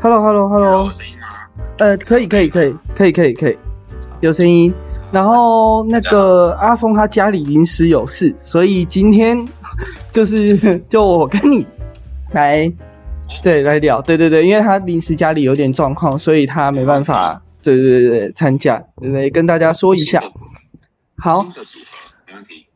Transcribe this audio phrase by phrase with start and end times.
[0.00, 0.88] Hello，Hello，Hello？
[1.78, 3.58] 呃，可以，可以，可以，可以，可以，可以，
[4.20, 4.72] 有声音。
[5.10, 9.36] 然后那个阿峰他家里临时有事，所以今天
[10.12, 11.66] 就是就我跟你
[12.30, 12.72] 来，
[13.42, 19.28] 对，来聊，对对对，因为他临时家里有点状况，所以他没办法，对对对对，参加，对对？
[19.30, 20.22] 跟大家说一下，
[21.18, 21.44] 好。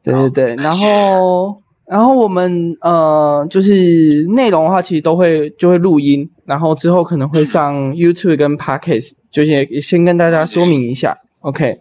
[0.03, 11.75] 对对对，然后然后我们呃，就是内容的话，其实都会就会录音，然后之后可能会上 YouTube 跟 Podcast，就先先跟大家说明一下，OK。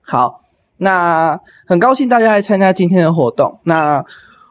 [0.00, 0.42] 好，
[0.78, 3.56] 那很高兴大家来参加今天的活动。
[3.62, 4.04] 那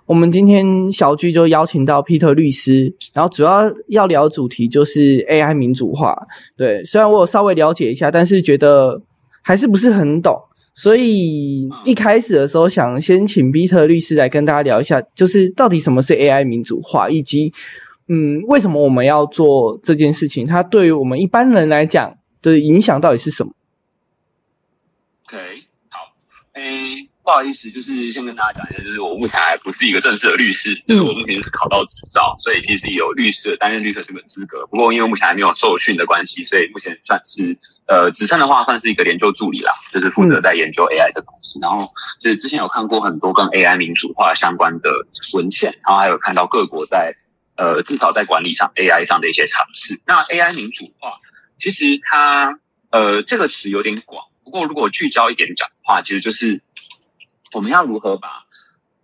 [0.05, 6.17] 我们今天小聚就邀请到 Peter 律师，然后主要要聊主题就是 AI 民主化。
[6.55, 9.01] 对，虽然我有稍微了解一下，但是觉得
[9.41, 10.41] 还是不是很懂。
[10.73, 17.53] 所以一开始的时候，想先请 Peter 律师来跟大家聊一下，就是到底什么是 AI 民主化，以及
[18.07, 20.45] 嗯，为什么我们要做这件事情？
[20.45, 23.53] 它对于我们一般人来讲的影响到底是什么
[25.25, 25.37] ？OK，
[25.89, 26.13] 好，
[26.53, 34.67] 诶，不好意思，就是先跟大家讲一下，就是我目前还不是一个正式的律师，就是我目前是考到执照，所以其实有律师的担任律师这个资格。
[34.67, 37.57] 不过因为目前还没有受训的关系，所以目前算是
[37.87, 41.57] 呃，职称的话算是一个研究助理啦，就是负责在研究 AI 的东西。
[41.61, 41.87] 然后
[42.19, 44.89] 就是之前有看过很多跟 AI 民主化相关的
[45.35, 47.15] 文献，然后还有看到各国在
[47.55, 49.99] 呃至少在管理上 AI 上的一些尝试。
[50.05, 51.17] 那 AI 民主化
[51.57, 52.47] 其实它
[52.89, 54.25] 呃这个词有点广。
[54.43, 56.61] 不过，如果聚焦一点讲的话，其实就是
[57.53, 58.43] 我们要如何把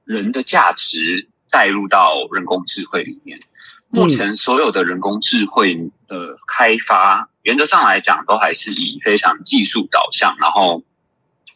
[0.06, 3.39] 人的价值带入到人工智慧里面。
[3.88, 5.73] 目前所有的人工智慧
[6.08, 10.84] 的开发，原则上来讲，都还是以非常技术导向，然后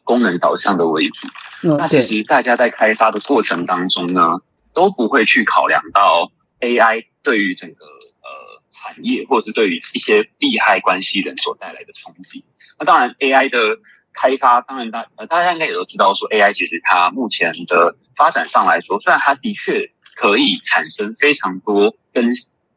[0.04, 1.28] 功能导向的为主。
[1.62, 4.42] 嗯那其实大家在开发的过程当中呢，
[4.74, 6.32] 都不会去考量到
[6.64, 12.44] AI 对于整个呃产业，或者是对于一些利害关系人所带来的冲击。
[12.80, 13.78] 那当然，AI 的
[14.14, 22.28] 开发，当然大呃大家应该也都知道，说 AI 其实它目前的发展上来说，虽然它的确可以产生非常多跟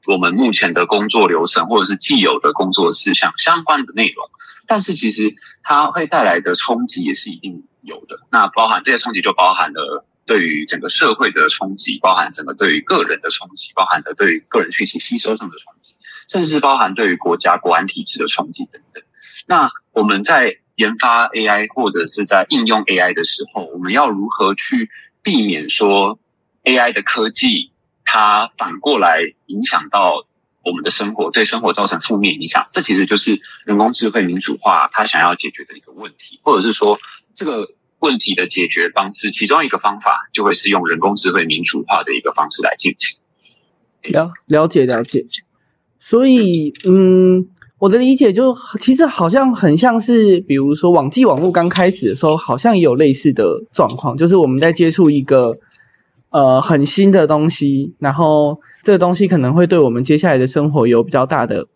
[0.06, 4.28] 我们目前的工作流程或者是既有的工作事项相关的内容，
[4.66, 8.18] 但是其实它会带来的冲击也是一定有的。
[8.30, 15.94] 那包含这些冲击，就包含了对于整个社会的冲击，包含整个对于个人的冲击，包含的对于个人讯息吸收上的冲击，
[16.28, 19.02] 甚至包含对于国家国安体制的冲击等等。
[19.46, 24.90] 那我们在研发 AI 或者是在应用 AI 的时候，我们要如何去
[25.22, 26.18] 避免说
[26.64, 27.70] AI 的科技
[28.04, 30.26] 它反过来影响到
[30.64, 32.66] 我们的生活，对生活造成负面影响？
[32.72, 36.98] 这其实就是人工智慧民主化它想要解决的一个问题，或者是说
[37.32, 37.70] 这个
[38.00, 43.18] 问题的解决方式，其中一个方法就会是用人工智慧民主化的一个方式来进行。
[44.12, 45.26] 了了解了解。
[45.98, 47.48] 所以，嗯，
[47.78, 55.50] 我的理解就其实好像很像是，比如说网际网络刚开始的时候，好像也有类似的状况，就是我们在接触一个
[56.30, 61.66] 呃很新的东西，然后这个东西可能会对我们接下来的生活有比较大的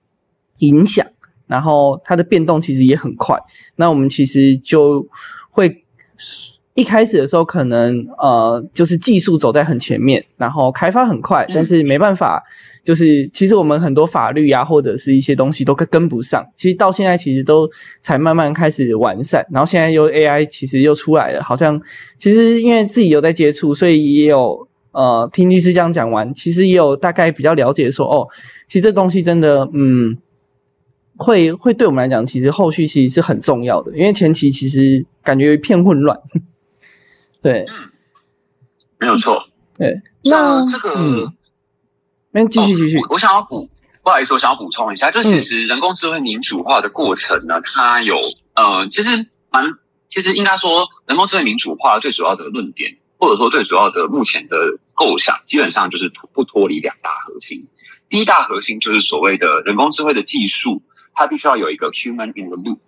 [0.58, 1.04] 影响，
[1.48, 3.36] 然后它的变动其实也很快，
[3.74, 5.08] 那我们其实就
[5.50, 5.84] 会。
[6.74, 12.42] 一开始的时候，可能呃，就是技术走在很前面，然后开发很快，但是没办法，
[12.84, 16.46] 就是其实我们很多法律啊，或者是一些东西都跟跟不上。
[16.54, 17.68] 其实到现在，其实都
[18.00, 19.44] 才慢慢开始完善。
[19.50, 21.78] 然后现在又 AI 其实又出来了，好像
[22.16, 28.26] 其实因为自己有在接触，所以也有呃听律师这样讲完，其实也有大概比较了解说，哦，
[28.68, 30.16] 其实这东西真的嗯，
[31.22, 36.18] 会会对我们来讲，其实后续其实是很重要的，因为前期其实感觉一片混乱。
[37.42, 37.66] 对，
[38.98, 39.46] 没有错。
[39.76, 41.32] 对，那这个，嗯，
[42.32, 43.68] 那继续继续哦，我我想要补，
[44.02, 48.18] 不好意思，我想要补充一下，就其实人工智慧民主化的过程呢，它有
[48.54, 49.10] 呃，其实
[49.50, 49.64] 蛮，
[50.08, 54.56] 其实应该说，人工智慧民主化最主要的论点，或者说最主要的目前的
[54.94, 57.66] 构想，基本上就是不脱离两大核心。
[58.08, 60.82] 第一大核心就是所谓的人工智慧的技术，
[61.20, 62.80] 它必须要有一个 human in the loop。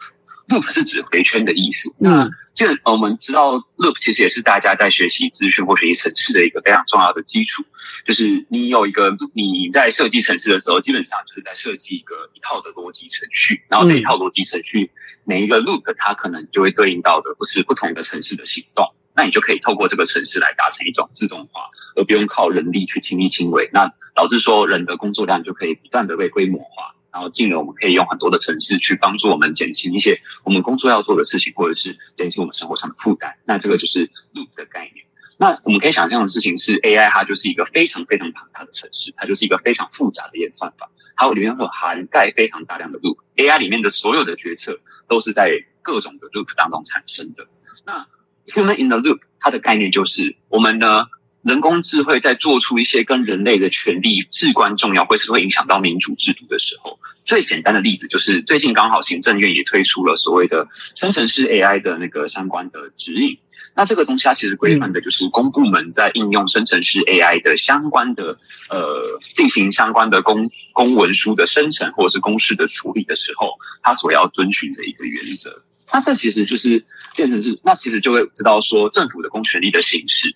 [0.49, 1.94] loop 是指回圈的意思。
[1.99, 7.62] 那这个我们知道，loop 其实也是大家在学习资讯或学习程式的一个非常重要的基础。
[8.06, 14.90] 就是你有一个你在设计程式的时候，基本上就是在设计一个一套的逻辑程序，然后这一套逻辑程序
[15.25, 18.84] 每一个 loop 它可能就会对应到的不是不同的城市的行动。
[19.14, 23.69] 那你就可以透过这个程式来达成一种自动化，而不用靠人力去亲力亲为。
[23.70, 26.94] 那导致说人的工作量就可以不断的被规模化。
[27.12, 33.37] 然后进而我们可以用很多的城市去帮助我们减轻一些我们工作要做的事情，或者是减轻我们生活上的负担。
[33.44, 35.05] 那这个就是 loop 的概念。
[35.37, 43.19] 那我们可以想象的事情是，AI 它就是一个非常非常庞大的城市，它就是一个非常复杂的演算法，它里面会涵盖非常大量的 loop。
[43.37, 47.47] AI 里面的所有的决策都是在各种的 loop 当中产生的。
[47.85, 48.06] 那
[48.47, 51.05] human in the loop 它的概念就是我们呢。
[51.43, 63.38] 人工智慧在做出一些跟人类的权利至关重要，或是会影响到民主制度的时候，最简单的例子就是最近刚好行政院也推出了所谓的生成式 AI 的那个相关的指引。
[63.74, 68.36] 那这个东西它其实规范的就是公部门在应用生成式 AI 的相关的
[68.69, 69.02] 呃
[69.34, 73.52] 进行相关的公公文书的生成或者是公示的处理的时候，
[73.82, 75.62] 它所要遵循的一个原则。
[75.92, 76.84] 那这其实就是
[77.16, 80.34] 变成是，那其实就会知道说政府的公权力的形式。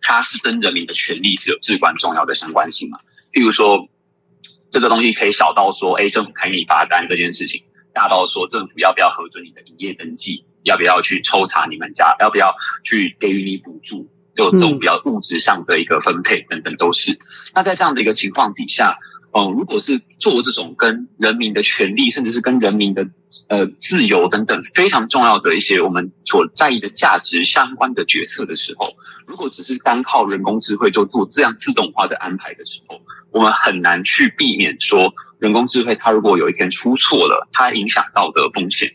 [0.00, 2.98] 它是跟人民的权利是有至关重要的相关性嘛？
[3.32, 3.88] 譬如说，
[4.76, 7.62] 这个东西可以小到说，哎，政府开你罚单这件事情；
[7.94, 17.18] 大到说，政府要不要核准你的营业登记，要不要去抽查你们家，要不要去给予你补助，就这种比较物质上的一个分配等等，都是。
[17.54, 18.94] 那在这样的一个情况底下。
[19.36, 23.06] 嗯，如果是做这种跟人民的权利，甚至是跟人民的
[23.48, 28.88] 呃自由等等非常重要的一些我们所在意的价值相关的决策的时候，
[29.26, 32.98] 如果只是单靠人工智慧就做这样自动化的安排的时候，
[33.30, 38.90] 我们很难去避免说人工智慧它如果有一天出错了，它影响到的风险，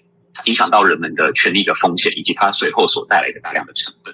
[0.45, 4.11] 影响到人们的权利的风险，以及它随后所带来的大量的成本。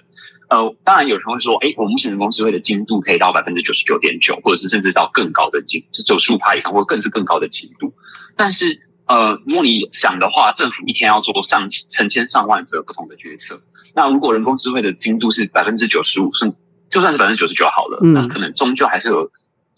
[0.50, 7.94] 呃，当然有人会说，哎，我们目前人工智慧的精度可以到百分之九十九点九，或者是甚至到更高的精，就九十五趴以上，或者更是更高的精度。
[8.36, 13.62] 但是，呃，如果你想的话，政府一天要做上成千上万则不同的决策，
[13.94, 16.54] 那如果人工智慧的精度是百分之九十五，甚
[16.90, 19.30] 就算是百分之九十九好了，那可能终究还是有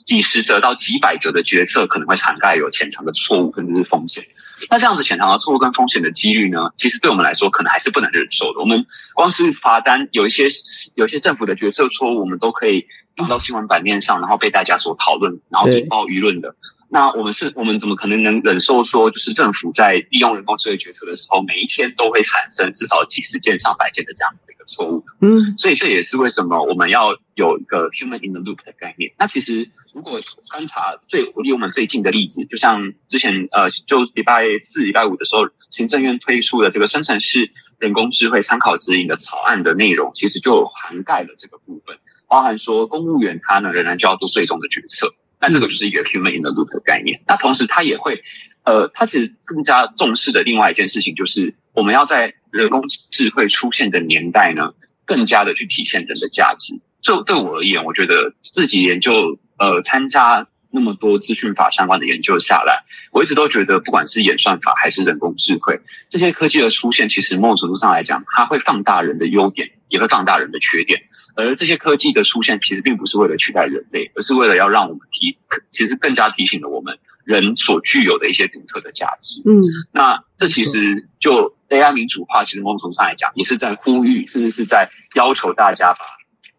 [0.06, 4.24] 几十则到几百则的决策可能会涵盖有潜藏的错误，甚至是风险。
[4.70, 6.70] 那这样子潜藏的错误跟风险的几率呢？
[6.76, 8.60] 其实对我们来说，可能还是不能忍受的。
[8.60, 10.48] 我们光是罚单，有一些
[10.96, 12.86] 有一些政府的决策错误，我们都可以
[13.16, 16.56] 放到新闻版面上，然后被大家所讨论，然后引爆舆论的。
[16.92, 25.04] 那我们是，我们怎么可能能忍受说，就是政府在利用人工智能决策的时候，每一天都会产生至少几十件、上百件的这样子错误？
[25.22, 29.12] 嗯，所以这也是为什么我们要有一个 human in the loop 的概念。
[29.18, 30.20] 那其实如果
[30.50, 45.14] 观察最离我们最近的例子，就像之前呃，就礼拜四、礼拜五的时候，行政院推出的这个生成式人工智慧参考指引的草案的内容，其实就涵盖了这个部分，包含说公务员他呢仍然就要做最终的决策。
[45.42, 47.22] 那这个就是一个 human in the loop 的概念。
[47.26, 48.22] 那同时，它也会，
[48.64, 54.74] 呃，它其实更加重视的另外一件事情，就是我们要在人工智慧出现的年代呢，
[55.06, 56.80] 更加的去体现人的价值。
[57.02, 65.80] 就对我而言，我觉得自己研究，呃，参加那么多资讯法相关的研究下来，我一直都觉得，不管是演算法还是人工智慧，
[66.10, 69.70] 这些科技的出现，其实某种程度上来讲，它会放大人的优点。
[69.90, 71.02] 也会放大人的缺点，
[71.36, 75.36] 而这些科技的出现其实并不是为了取代人类，而是为了要让我们提，
[75.72, 76.96] 其实更加提醒了我们
[77.30, 79.40] 人所具有的一些独特的价值。
[79.46, 79.62] 嗯，
[79.92, 86.00] 那这其实就 AI 民主化，其实某种程度上来讲，也是在呼吁，甚至是在要求大家把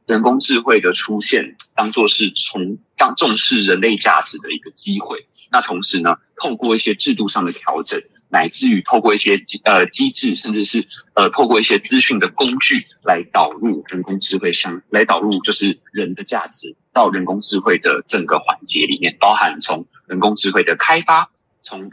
[0.07, 5.27] 人工智慧的出现当做是从当重视人类价值的一个机会。
[5.51, 8.01] 那同时呢，透过一些制度上的调整。
[8.33, 21.31] 乃至于透过一些呃机制，甚至是呃透过一些资讯的工具来导入人工智慧相来导入就是人的价值到人工智慧的整个环节里面，包含从人工智慧的开发，
[21.63, 21.91] 从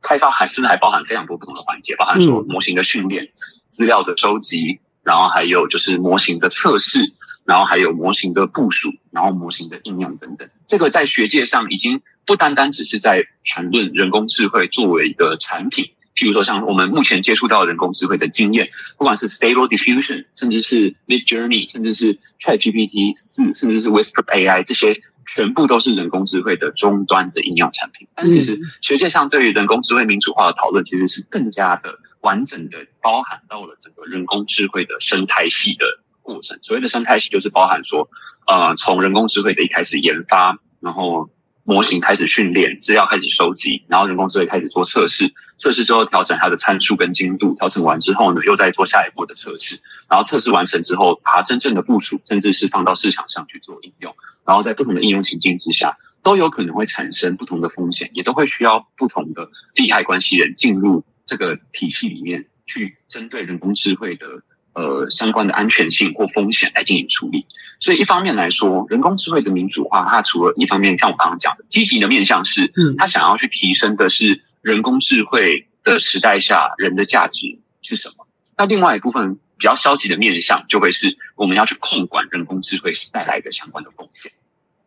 [0.00, 3.28] 开发还甚至还包含非常多不同的环节，包含说模型的训练、
[3.68, 7.12] 资料的收集，然后还有就是模型的测试，
[7.44, 10.48] 然后还有模型的部署，然后模型的应用等等。
[10.66, 12.02] 这个在学界上已经。
[12.24, 28.06] 不单单只是在谈论人工智慧作为一个产品，譬如说像我们目前接触到人工智慧的经验，不管是 Stable Diffusion，甚至是 Mid Journey，甚至是 Chat GPT 四，甚至是 Whisper AI，这些全部都是人工智慧的终端的应用产品。
[28.14, 35.86] 但其实学界上对于人工智慧民主化的讨论，其实是更加的完整的，包含到了整个人工智慧的生态系的
[36.22, 36.58] 过程。
[36.62, 38.08] 所谓的生态系，就是包含说，
[38.46, 41.28] 呃，从人工智慧的一开始研发，然后
[41.64, 54.14] 模型开始训练，资料开始收集，然后人工智能开始做测试，测试之后调整它的参数跟精度，调整完之后呢，又再做下一步的测试，然后测试完成之后，把它真正的部署，甚至是放到市场上去做应用，
[54.46, 64.42] 然后在不同的应用情境之下，都有可能会产生不同的风险，也都会需要不同的利害关系人进入这个体系里面去针对人工智慧的。
[64.74, 67.44] 呃，相关的安全性或风险来进行处理。
[67.78, 78.26] 所以一方面来说，人工智慧的民主化，它除了一方面像我刚刚讲的积极的面向是，嗯，它想要去提升的是人工智慧的时代下人的价值是什么？
[78.56, 84.32] 那另外一部分比较消极的面向，就会是我们要去控管人工智慧带来的相关的风险。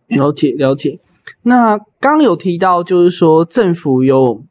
[0.07, 0.99] 了解了解。
[1.43, 4.43] 那刚有提到，就是说政府有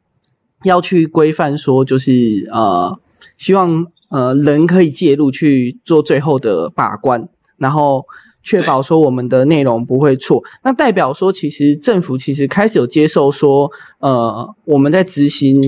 [0.63, 2.99] 要去规范，说就是呃，
[3.37, 8.03] 希望呃人可以介入去做最后的把关，然后
[8.41, 10.43] 确保说我们的内容不会错。
[10.63, 15.61] 那代表说，其实政府其实开始有接受说，呃，我们在执行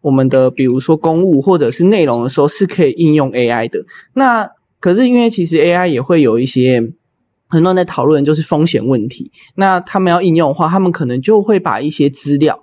[0.00, 3.84] 我们的比如说公务或者是内容的时候，是可以应用 AI 的。
[4.14, 6.92] 那可是因为其实 AI 也会有一些。
[7.52, 9.28] 很多人在讨论就是风险问题。
[9.56, 12.56] 那他们要应用的话，他们可能就会把一些资料，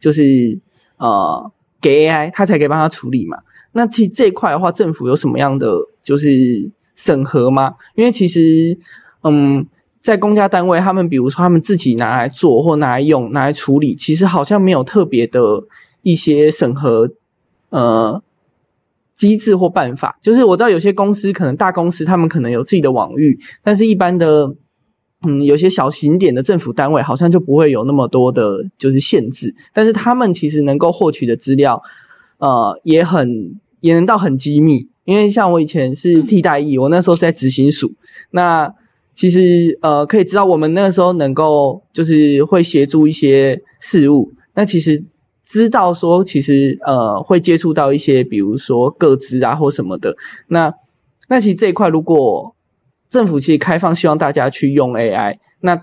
[0.00, 0.58] 就是
[0.96, 3.36] 呃给 AI，它才可以帮他处理嘛。
[3.72, 7.74] 那其实这一块的话，政府有什么样的就是审核吗？
[7.94, 8.78] 因为其实
[9.24, 9.66] 嗯，
[10.02, 15.40] 在公家单位，他们比如说他们自己拿来做或拿来用、拿来处理，其实好像没有特别的
[16.02, 17.10] 一些审核
[17.70, 18.22] 呃。
[19.16, 24.50] 机制或办法，就是我知道有些公司可能大公司，他们可能有自己的网域，但是一般的，
[25.26, 29.54] 嗯，有些小型点的政府单位好像就不会有那么多的，就是限制。
[29.74, 31.82] 但是他们其实能够获取的资料，
[32.38, 34.88] 呃，也很也能到很机密。
[35.04, 37.92] 因为像我以前是替代役，我那时候是在执行署，
[38.30, 38.72] 那
[39.14, 45.04] 其实呃可以知道我们那个时候能够就是会协助一些事务，那其实。
[45.52, 50.16] 知道说，其实呃会接触到一些，比如说各资啊或什么的。
[50.46, 50.72] 那
[51.26, 52.54] 那其实这一块，如果
[53.08, 55.76] 政府其实开放，希望大家去用 AI，那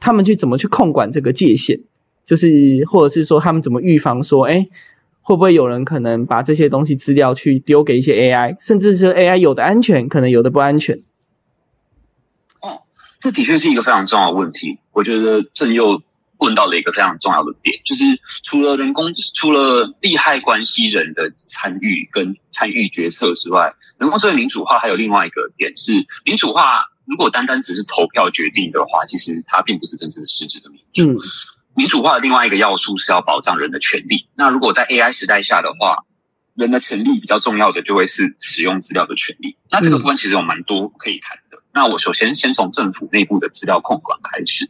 [0.00, 1.78] 他们去怎么去控管这个界限？
[2.24, 4.66] 就是或者是说，他们怎么预防说，哎，
[5.20, 10.96] 会不会有人可能把这些东西资料去丢给一些 AI，甚至是 AI 有的安全，可能有的不安全？
[12.60, 12.82] 哦，
[13.20, 14.80] 这的确是一个非常重要的问题。
[14.94, 16.02] 我觉得正又。
[16.42, 18.04] 问到了一个非常重要的点，就是
[18.42, 25.92] 除了人工、除了利害关系人的参与跟参与决策之外，人工智能民主化还有另外一个点是，
[26.24, 31.16] 民主化如果单单只是投票决定的话，其实它并不是真正的实质的民主。
[31.74, 34.26] 民主化的另外一个要素是要保障人的权利。
[34.34, 35.96] 那如果在 AI 时代下的话，
[36.54, 39.56] 人的权利比较重要的就会是使用资料的权利。
[39.70, 41.58] 那这个部分其实有蛮多可以谈的。
[41.72, 44.68] 那我首先先从政府内部的资料控管开始。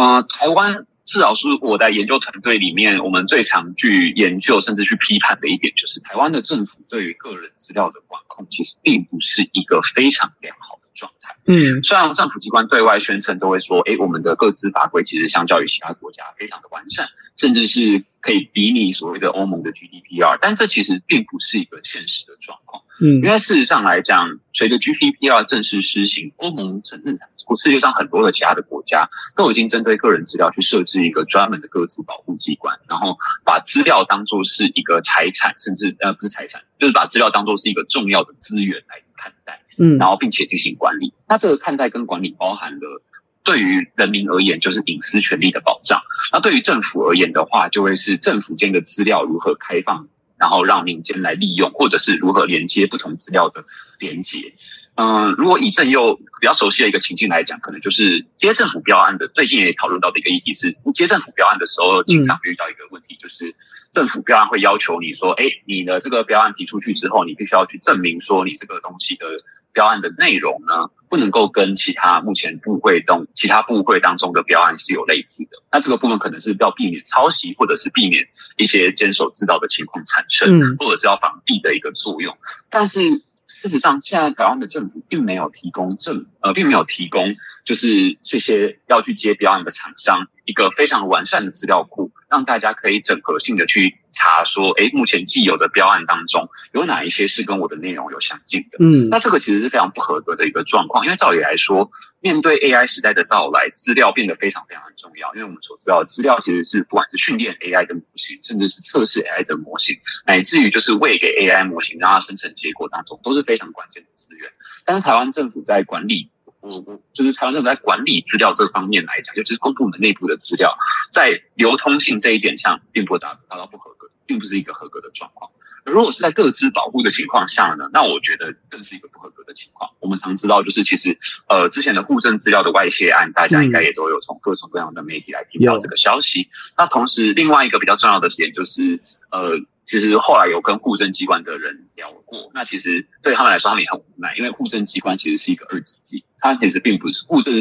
[0.00, 0.86] 呃，台湾。
[1.06, 11.34] 至少是我在研究团队里面，我们最常去研究甚至去批判的一点，就是台湾的政府对于个人资料的管控，其实并不是一个非常良好的状态。
[11.46, 17.08] 嗯，虽然政府机关对外宣称都会说，哎，我们的各自法规其实相较于其他国家非常的完善，
[17.40, 22.84] 甚至是可以比拟所谓的欧盟的 GDPR，但这其实并不是一个现实的状况。
[23.00, 27.18] 嗯，因为事实上来讲，随着 GDPR 正式施行，欧盟承认，
[27.56, 41.10] 世界上很多的其他的国家都已经针对个人资料去设置一个专门的个资保护机关，然后把资料当做是一个财产，甚至呃不是财产，就是把资料当做是一个重要的资源来看待，嗯，然后并且进行管理。
[41.26, 43.02] 那这个看待跟管理包含了
[43.42, 46.00] 对于人民而言就是隐私权利的保障，
[46.32, 50.08] 那对于政府而言的话，就会是政府间的资料如何开放。
[50.40, 53.62] 然后让民间来利用，或者是如何连接不同资料的
[53.98, 54.54] 连接。
[54.94, 59.28] 嗯，如果以正又比较熟悉的一个情境来讲，可能就是接政府标案的。
[59.28, 63.54] 最近也讨论到的一个议题是，接政府标案的时候，经常遇到一个问题，就是
[63.92, 69.26] 政府标案会要求你说：“哎，你的这个标案提出去之后，你必须要去证明说你这个东西的。”
[69.72, 75.60] 标案的内容呢，不能够跟其他目前部会中其他部会当中的标案是有类似的。
[75.72, 78.24] 那这个部分可能是要避免抄袭，或者是避免
[78.56, 82.34] 一些监守自盗的情况产生，或者是要防弊的一个作用。
[82.70, 83.00] 但是
[83.48, 93.96] 事实上，现在台湾的政府并没有提供证，呃，并没有提供就是这些要去接标案的厂商一个非常完善的资料库，让大家可以整合性的去。
[94.20, 98.76] 查说，哎，目前既有的标案当中，有哪一些是跟我的内容有相近的？
[98.78, 105.32] 嗯，那这个其实是非常不合格的一个状况，因为照理来说，面对 AI 时代的到来，资料变得非常非常的重要。
[105.32, 109.96] 因为我们所知道，资料其实是不管是训练 AI 的模型，甚至是测试 AI 的模型，
[110.26, 114.50] 乃至于就是喂给 AI 模型让它生成结果当中，都是非常关键的资源。
[114.84, 116.28] 但是台湾政府在管理，
[116.60, 120.76] 我我就是台湾政府在管理资料这方面来讲，尤其是公部门内部的资料，
[121.10, 123.88] 在流通性这一点上，并不达达到不合。
[124.30, 125.50] 并不是一个合格的状况。
[125.84, 127.90] 如果是在各自保护的情况下呢？
[127.92, 129.90] 那我觉得更是一个不合格的情况。
[129.98, 131.18] 我们常知道，就是其实
[131.48, 136.48] 呃，之前的户政资料的外泄案，大家应该也都有从各种各样的媒体来听到这个消息。
[136.78, 139.00] 那同时，另外一个比较重要的点就是，
[139.32, 142.52] 呃，其实后来有跟户政机关的人聊过。
[142.54, 147.54] 那其实对他们来说，他们也很无奈，因为户政机关其实是一个二级机，它其实并不是户政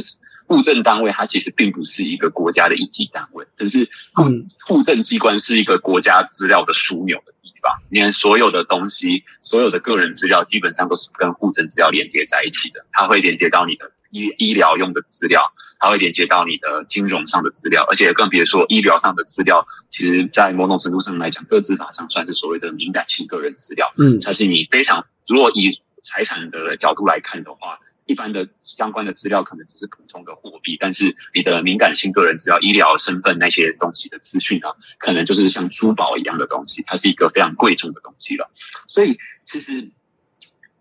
[0.49, 4.25] 户政单位，它其实并不是一个国家的一级单位，但是户
[4.65, 12.83] 户政机关是一个国家资料的枢纽的地方，你看所有的东西、所有的个人资料，基本上都是跟户政资料连接在一起的。
[12.91, 15.43] 它会连接到你的医医疗用的资料，
[15.77, 27.79] 它会连接到你的金融上的资料，而且更别说医疗上的资料，其实在某种程度上来讲，各自法上算是所谓的敏感性个人资料，嗯，才是你非常如果以财产的角度来看的话。
[28.09, 38.49] 一般的相关的资料可能只是普通的货币，但是你的敏感性个人资料、医疗身份那些东西的资讯啊，可能就是像珠宝一样的东西，它是一个非常贵重的东西了。
[38.87, 39.91] 所以其实，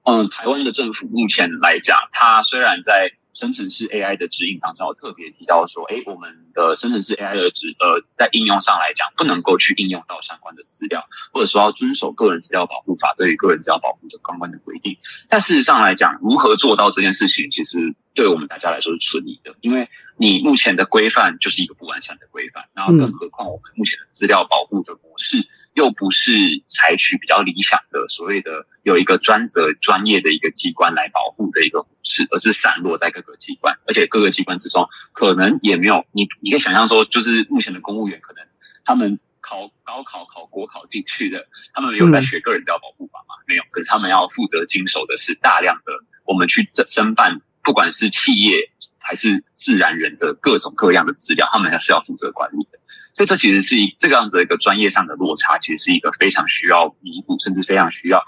[0.04, 14.99] 嗯，台湾的政府目前来讲，它虽然在生成式 AI 的指引当中我特别提到说，哎，我们的生成式 AI 的指呃，在应用上来讲，不能够去应用到相关的资料，或者说要遵守个人资料保护法对于个人资料保护的相关的规定。
[15.28, 25.47] 但事实上来讲，如何做到这件事情，其实对我们大家来说是存疑的，因为你目前的规范就是一个不完善的规范，然后更何况我们目前的资料保护的模式。
[25.78, 26.32] 又不是
[26.66, 38.44] 采取比较理想的所谓的有一个专责专业的一个机关来保护的一个模式，而是散落在各个机关，而且各个机关之中可能也没有你，你可以想象说，就是目前的公务员可能
[38.85, 43.37] 他们考高考考国考进去的，他们有在学个人资料保护法吗？
[43.47, 45.92] 没有，可是他们要负责经手的是大量的
[46.25, 52.78] 我们去申办，不管是企业还是自然人的各种各样的资料，他们还是要负责管理的。
[53.18, 58.22] 所以这其实是一这个样的一个专业上的落差，其实是一个非常需要弥补，甚至非常需要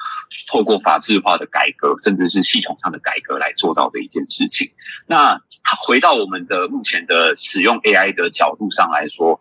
[0.48, 4.68] 透过法制化的改革，甚至是系统上的改革来做到的一件事情。
[5.06, 5.40] 那
[5.86, 9.40] 回到我们的目前的使用 AI 的角度上来说，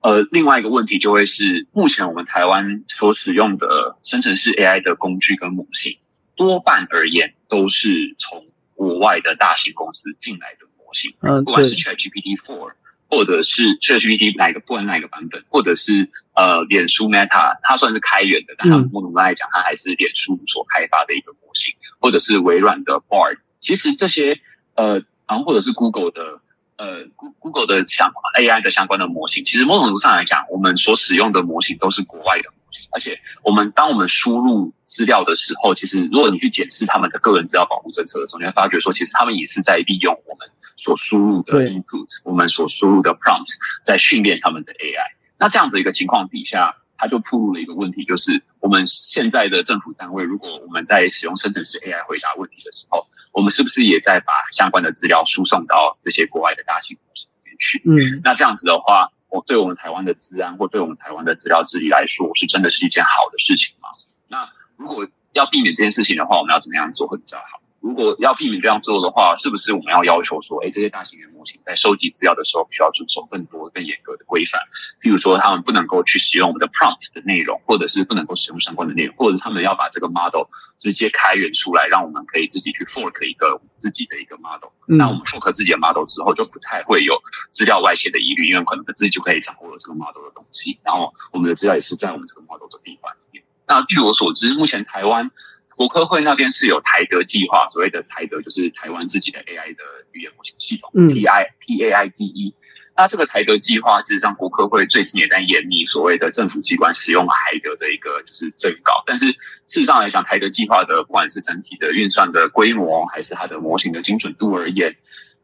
[0.00, 5.98] 呃，另外一个问题就会是，目前我们台湾所使用的生成式 AI 的工具跟模型，
[6.34, 12.72] 多半而言都是从国外的大型公司进来的模型，嗯，不管是 ChatGPT Four。
[13.12, 23.36] 或者是 ChatGPT 哪一个不管哪一个版本，或者是呃，脸书 Meta，它算是开源的，但它某种来讲，它还是脸书所开发的一个模型，或者是微软的 Bard。
[23.60, 24.40] 其实这些
[24.76, 24.94] 呃，
[25.28, 26.40] 然后或者是 Google 的
[26.76, 27.04] 呃
[27.38, 32.44] ，Google 的相 AI 的相关的模型，其实某种程度上来讲，我们所使用的模型都是国外的
[32.92, 40.48] 而且我们当我们输入资料的时候，其实如果你去检视他们的个人资料保护政策的时候，你会发觉说，其实他们也是在利用我们。
[40.74, 43.46] 所输入的 input，我们所输入的 prompt，
[43.84, 45.04] 在训练他们的 AI。
[45.38, 53.00] 那这样的一个情况底下，它就暴露了一个问题，就是我们现在的政府单位，如果我们在使用生成式 AI 回答问题的时候，
[53.30, 57.82] 我们是不是也在把相关的资料输送到这些国外的大型公司里面去？
[57.84, 63.88] 嗯，那这样子的话，我对我们台湾的治安或对我们台湾的资料治理来说，是真的是一件好的事情吗？
[64.28, 67.61] 那如果要避免这件事情的话，我们要怎么样做会比较好？
[67.82, 74.60] 如果要避免这样做的话，是不是我们要要求说，哎，这些大型语言模型在收集资料的时候，需要遵守更多、更严格的规范？
[75.02, 80.46] 譬如说，他们不能够去使用我们的 prompt 的内容，或者是不能够使用相关的内容，或者是他们要把这个 model
[80.78, 84.70] 直接开源出来，让我们可以自己去 fork 一个自己的一个 model。
[84.86, 93.44] 那我们 fork 自己的 model 之后，就不太会有资料外泄的疑虑，因为可能自己就可以掌握了这个 model 的东西，然后我们的资料也是在我们这个 model 的闭环里面。
[93.66, 95.28] 那据我所知，目前台湾。
[95.76, 99.82] 国科会那边是有台德计划，所谓的台德就是台湾自己的 AI 的
[100.12, 102.54] 语言模型系统，T I T A I D E。
[102.94, 109.02] 那这个台德计划，事实上国科会最近也在研拟所谓的政府机关使用台德的一个就是政稿。
[109.06, 109.34] 但是事
[109.66, 114.94] 实上来讲，台德计划的不管是整体的运算的规模，还是它的模型的精准度而言，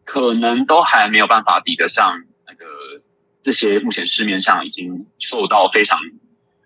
[0.04, 2.66] 可能都还没有办法比得上那个
[3.40, 5.98] 这些目前市面上已经受到非常。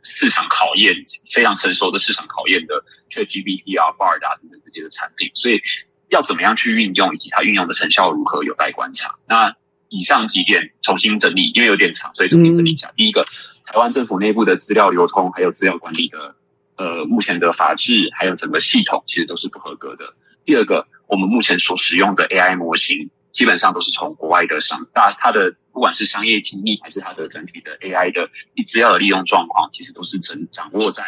[0.02, 0.94] 市场考验
[1.32, 5.60] 非常成熟的市场考验的 ChatGPT 啊、Bard 啊等等这些的产品，所以
[6.08, 9.14] 要怎么样去运用，以及它运用的成效如何，有待观察。
[9.28, 9.54] 那
[9.88, 12.92] 以上几点重新整理，因为有点长，所以重新整理一下。
[12.96, 13.24] 第一个，
[13.66, 16.34] 台湾政府内部的资料流通还有资料管理的
[16.76, 20.14] 呃目前的法制还有整个系统，其实都是不合格的。
[20.44, 23.10] 第二个，我们目前所使用的 AI 模型。
[23.32, 28.30] 基本上都是从国外的商，大它的不管是商业机密还是它的整体的 AI 的
[28.66, 31.02] 资料的利用状况，其实都是掌掌握在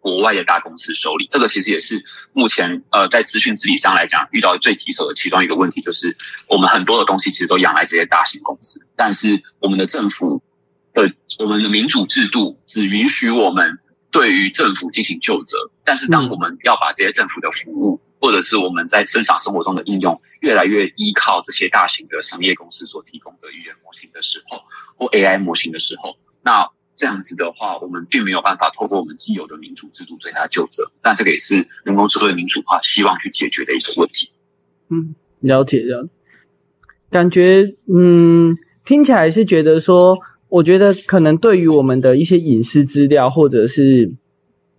[0.00, 1.26] 国外的大公司手里。
[1.30, 2.02] 这个其实也是
[2.32, 10.40] 目前呃在资讯治理上来讲遇到最棘手的其中一个问题，就是我们很多的东西其实都仰赖这些大型公司，但是我们的政府
[10.94, 13.78] 的我们的民主制度只允许我们
[14.10, 24.60] 对于政府进行就责，但是当我们要把这些政府的服务或者是我们在日常生活中的应用，越来越依靠这些大型的商业公司所提供的语言模型的时候，
[24.96, 30.90] 或 AI 模型的时候，那这样子的话，我们并没有办法透过我们既有的民主制度对它就责。
[31.02, 34.30] 那这个也是人工智慧民主化希望去解决的一个问题。
[34.88, 36.08] 嗯，了解了，
[37.10, 44.12] 感觉嗯，听起来是觉得说，我觉得可能对于我们的一些隐私资料，或者是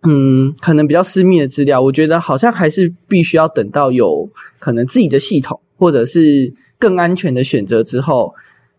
[0.03, 8.33] 嗯，可能比较私密的资料，我觉得好像还是必须要等到有可能自己的系统，或者是更安全的选择之后，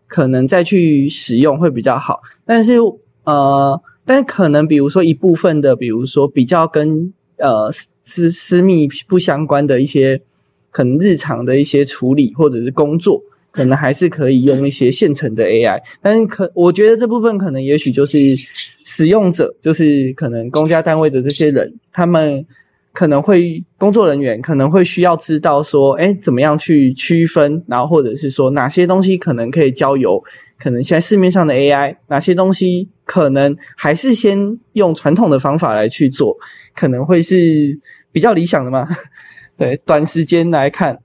[0.07, 2.21] 可能再去使用会比较好。
[2.43, 2.77] 但是
[3.23, 10.21] 呃，但可能比如说一部分的，比如说比较跟呃私私密不相关的一些，
[10.71, 13.21] 可能日常的一些处理或者是工作。
[13.53, 18.17] 可能还是可以用一些现成的 AI，但是可我觉得这部分可能也许就是
[18.83, 22.45] 使用者，就是可能公家单位的这些人，他们
[22.93, 30.21] 可能会工作人员可能会需要知道说，哎，怎么样去区分，然后或者是说哪些东西可能可以交由
[30.59, 36.37] 可能现在市面上的 AI，哪些东西可能还是先用传统的方法来去做，
[36.75, 37.79] 可能会是
[38.11, 38.87] 比较理想的嘛？
[39.57, 40.99] 对，短时间来看。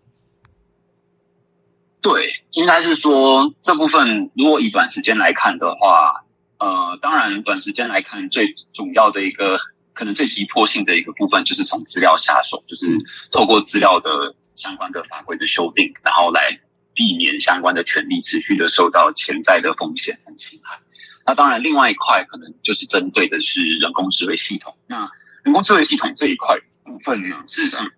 [2.00, 6.24] 对，应该是说这部分，如果以短时间来看的话，
[6.58, 9.58] 呃，当然短时间来看，最主要的一个
[9.92, 12.86] 可能最急迫性的一个部分，就是从资料下手，就是
[13.30, 16.60] 透过资料的相关的法规的修订，然后来
[16.94, 20.78] 避免相关的权利持续的受到潜在的风险和侵害。
[21.26, 24.76] 那当然，另外一块可能就是针对的是人工智慧系统。
[24.86, 25.08] 那
[25.44, 27.90] 人工智慧系统这一块部分呢，事实上，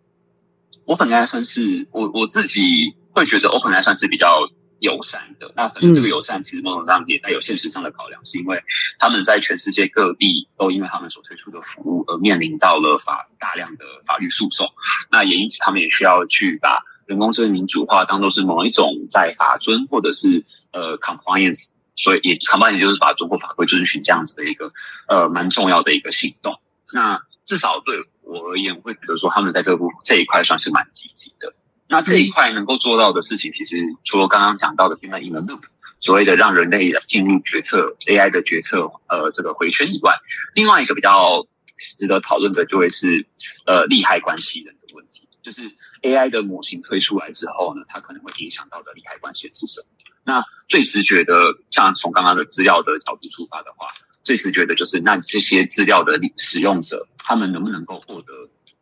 [0.85, 2.95] 我本来算是我我自己。
[3.11, 4.49] 会觉得 Open 来算是比较
[4.81, 8.63] 友善的，那可能这个友善其实某种上也带有现实上的考量，是因为
[8.99, 14.67] 他们在全世界各地都因为他们所推出的服务而面临到了法大量的法律诉讼，
[15.11, 24.71] 那也因此他们也需要去把人工智能民主化当做是某一种在法尊或者是呃 compliance，所以也 compliance 就是把中国法规遵循这样子的一个
[25.09, 26.55] 呃蛮重要的一个行动。
[26.93, 31.53] 那至少对我而言，我会觉得说他们在这个部这一块算是蛮积极的。
[31.89, 35.63] 那这一块能够做到的事情，其实除了刚刚讲到的 human in the loop，
[36.01, 40.15] 所谓的让人类进入决策 AI 的决策，呃，这个回圈以外，
[40.55, 41.47] 另外一个比较
[41.97, 43.27] 值得讨论的，就会是
[43.67, 45.27] 呃利害关系人的问题。
[45.43, 45.63] 就是
[46.03, 49.87] AI 的模型推出来之后呢，它可能会影响到的利害关系是什么？
[50.25, 51.35] 那最直觉的，
[51.71, 53.89] 像从刚刚的资料的角度出发的话，
[54.23, 58.35] 最直觉的就是，那这些资料的使用者，他们能不能够获得？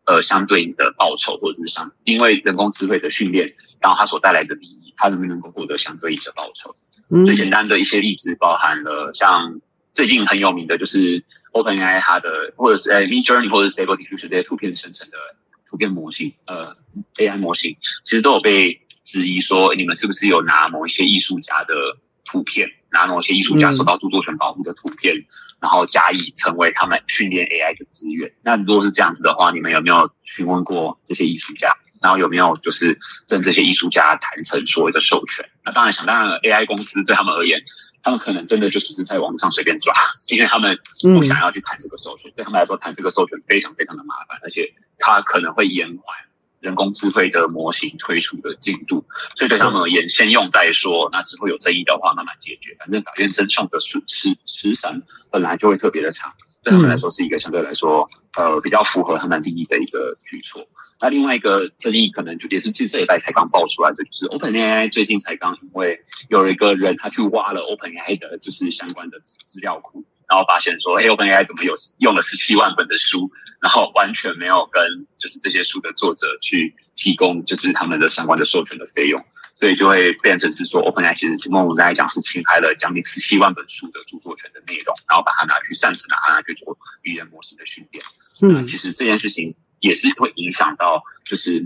[0.06, 6.74] 呃，相对应的报酬，或者是相因为人工智慧的训练，然后它所带来的利益，它能不能够获得相对应的报酬？
[7.24, 9.60] 最简单的一些例子包含了像
[9.92, 15.16] 最近很有名的就是 OpenAI 它的，或者是 Mid Journey 或者 Stable Diffusion 这些图片生成的
[15.68, 16.76] 图片模型，呃
[17.16, 21.74] ，AI 模型其实都有被质疑说，你们是不是有拿某一些艺术家的
[22.24, 25.14] 图片，拿某些艺术家受到著作权保护的图片？
[25.60, 28.30] 然后加以成为他们训练 AI 的资源。
[28.42, 31.72] 那如果是这样子的话，你们有没有询问过这些艺术家？
[32.02, 35.48] 然后有没有就是跟这些艺术家谈成所谓的授权？
[35.64, 37.60] 那当然想当然，AI 公司对他们而言，
[38.02, 39.92] 他们可能真的就只是在网络上随便抓，
[40.28, 40.78] 因为他们
[41.14, 42.30] 不想要去谈这个授权。
[42.36, 46.16] 对他们来说，谈这个授权非常非常的麻烦，而且它可能会延缓。
[46.66, 49.04] 人工智慧的模型推出的进度，
[49.36, 51.08] 所以对他们而言，先用再说。
[51.12, 52.74] 那之后有争议的话，慢慢解决。
[52.80, 55.00] 反正法院争讼的时时时长
[55.30, 56.32] 本来就会特别的长，
[56.64, 58.04] 对他们来说是一个相对来说
[58.36, 60.66] 呃比较符合他们利益的一个举措。
[60.98, 73.30] 那另外一个争议可能就也是近这一代才刚爆出来的，就是 OpenAI 最近才刚因为有一个人他去挖了 OpenAI 的就是相关的资料库，然后发现说，哎，OpenAI 怎么有用了十七万本的书，
[73.60, 79.22] 然后完全没有跟就是这些书的作者去提供就是他们的相关的授权的费用，
[79.54, 88.02] 所以就会变成是说 OpenAI 其实某种来讲是侵害了将近十七万本书的著作权的内容，然后把它拿去擅自拿它拿去做语言模型的训练。
[88.40, 89.54] 嗯，其实这件事情。
[89.86, 91.64] 也是会影响到，就是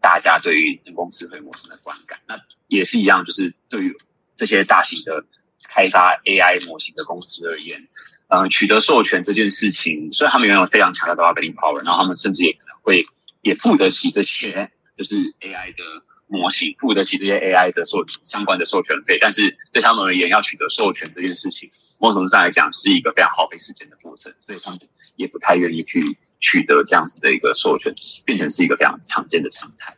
[0.00, 2.18] 大家对于人工智慧模型的观感。
[2.28, 3.96] 那也是一样，就是对于
[4.36, 5.24] 这些大型的
[5.68, 7.80] 开发 AI 模型的公司而言，
[8.28, 13.04] 嗯，取得授权这件事情，虽然他们拥有非常强大的 bargaining power，然后他们甚至也可能会
[13.42, 15.82] 也付得起这些就是 AI 的
[16.28, 21.68] 模型，付得起这些 AI 的授相关的授权费，但是对他们而言，要取得授权这件事情，
[22.00, 24.78] 某种程度上来讲是一个非常耗费时间的过程，所以他们
[25.16, 26.16] 也不太愿意去。
[26.40, 29.94] 取得这样子的一个授权，变成是一个非常常见的常态。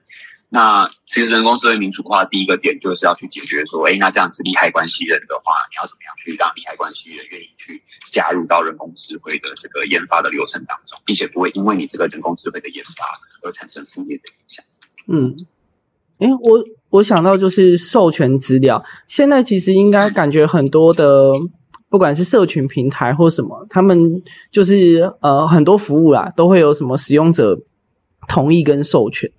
[0.55, 14.62] 那其实人工智能民主化第一个点就是要去解决说，哎，那这样子利害关系人的话，你要怎么样去让利害关系人愿意去加入到人工智慧的这个研发的流程当中，并且不会因为你这个人工智慧的研发而产生负面的影响。
[15.07, 15.35] 嗯，
[16.18, 21.33] 哎，我我想到就是授权资料，现在其实应该感觉很多的。
[21.92, 27.61] 不管是社群平台或什么，他们就是呃很多服务啦，都会有什么使用者
[28.26, 29.31] 同意跟授权。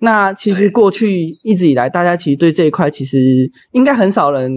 [0.00, 4.52] 那其实过去一直以来，大家其实对这一块其实应该很少人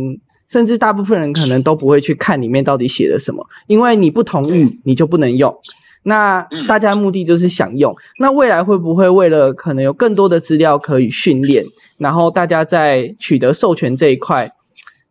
[0.49, 5.57] 甚至大部分人可能都不会去看里面到底写了什么，因为你不同意，你就不能用。
[6.03, 7.95] 那大家目的就是想用。
[8.19, 11.63] 那未来会不会为了可能有更多的资料可以训练，
[11.97, 14.51] 然后大家在取得授权这一块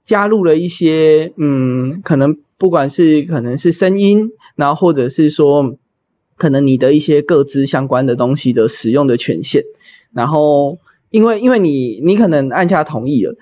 [0.06, 5.76] 加入了一些嗯，可能不管是可能是声音，然后或者是说
[6.36, 9.62] 可能你的一些各自相关的东西的使用的权限，
[10.14, 10.78] 然后
[11.10, 13.36] 因为因为你你可能按下同意了。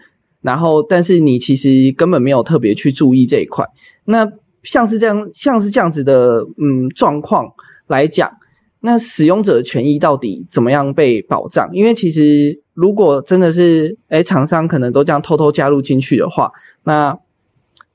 [0.44, 3.64] 然后，但是你其实根本没有特别去注意这一块。
[4.04, 4.30] 那
[4.62, 7.50] 像是这样，像是这样子的，嗯，状况
[7.86, 8.30] 来讲，
[8.80, 11.66] 那使用者权益到底怎么样被保障？
[11.72, 17.16] 因为其实如果真的是，哎，厂商可能都这样偷偷加入进去的话，那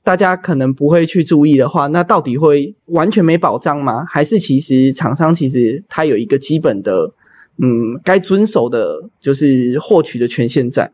[0.02, 4.04] 大家可能不会去注意的话，那到底会完全没保障吗？
[4.08, 7.12] 还是其实厂商其实它有一个基本的，
[7.58, 10.90] 嗯，该遵守的，就是获取的权限在？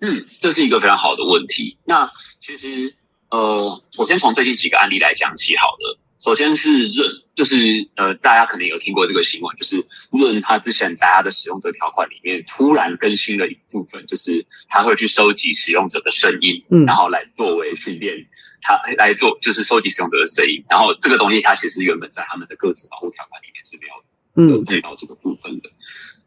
[0.00, 1.76] 嗯，这是一个非常好的问题。
[1.84, 2.94] 那其实，
[3.30, 5.98] 呃，我先从最近几个案例来讲起好了。
[6.20, 7.56] 首先是润，就是
[7.94, 18.16] 呃，大家可能有听过这个新闻，就是润他之前在他的使用者条款里面突然更新了一部分，就是他会去收集使用者的声音，嗯，然后来作为训练，
[18.60, 20.64] 他来做就是收集使用者的声音。
[20.68, 25.70] 然后这个东西，它其实原本在他们的各自保护条款里面是没有嗯对到这个部分的。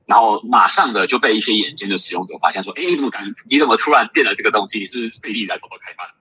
[0.06, 3.25] 然后马上的就被一些眼尖的使用者发现说：“哎，你怎么敢？
[3.49, 4.80] 你怎么突然变了这个东西？
[4.80, 6.13] 你是不是被利来偷偷开发的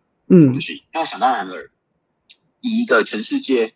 [0.46, 1.68] 东西？”那想当然了，以
[2.61, 3.75] 以一个全世界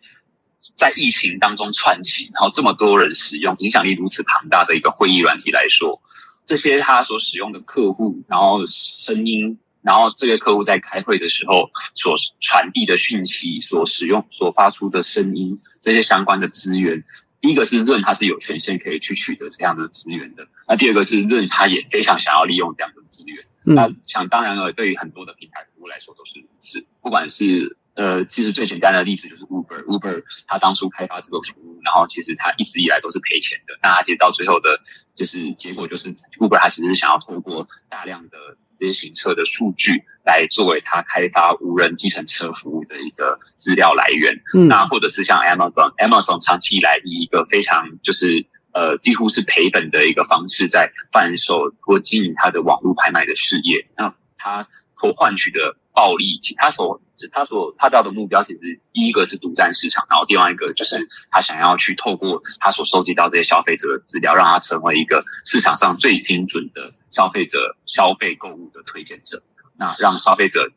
[0.75, 6.01] 在疫情当中串起，然后这么多人使用，影响力如此庞大的一个会议软体来说，
[6.45, 17.03] 这些他所使用的客户，然后声音，然后这个客户在开会的时候所传递的讯息，所使用所发出的声音，这些相关的资源。
[17.41, 20.47] 第一个是润，它是有权限可以去取得这样的资源的。
[20.67, 23.45] 那第二个是润，它也非常想要利用这样的资源。
[23.67, 26.83] 那想当然了，对于很多的平台服务来说都是如此。
[27.01, 33.77] 不管是呃，其实最简单的例子就是 Uber，Uber 它当初开发这个服务，然后其实它一直以来都是赔钱的。
[33.81, 34.79] 那其实到最后的，
[35.15, 38.37] 就是结果就是 Uber 它其实是想要通过大量的
[38.79, 40.03] 这些行车的数据。
[40.25, 54.67] 来作为它开发无人计程车服务的一个资料来源，那或者是像 Amazon，Amazon 长期以来以一个非常就是呃几乎是赔本的一个方式在贩售或经营它的网络拍卖的事业，那它
[54.99, 60.99] 所换取的暴力，其他所他所他到的目标，其实第一个是独占市场，然后另外一个就是
[61.31, 69.41] 他想要去透过他所收集到这些消费者的资料，让他成为一个市场上最精准的消费者消费购物的推荐者。
[69.77, 70.69] 那让消费者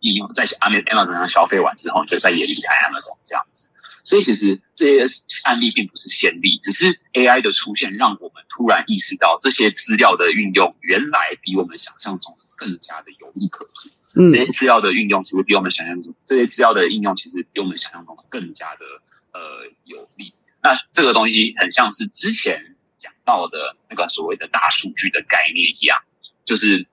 [0.00, 3.68] 应用在 Amazon 上消费完之后，就再也离开 Amazon 这样子。
[4.02, 5.06] 所以其实这些
[5.44, 13.88] 案例并不是先例，只是 AI 的出现让我们突然意识到，这些资料的运用原来比我们想象中更加的有利可图。
[14.14, 18.84] 这些资料的运用其实比我们想象中，这些资料的应用其实比我们想象中更加的
[19.32, 19.40] 呃
[19.84, 20.32] 有利。
[20.62, 25.98] 那这个东西很像是之前讲到的那个所谓的大数据的概念一样，
[26.44, 26.86] 就是。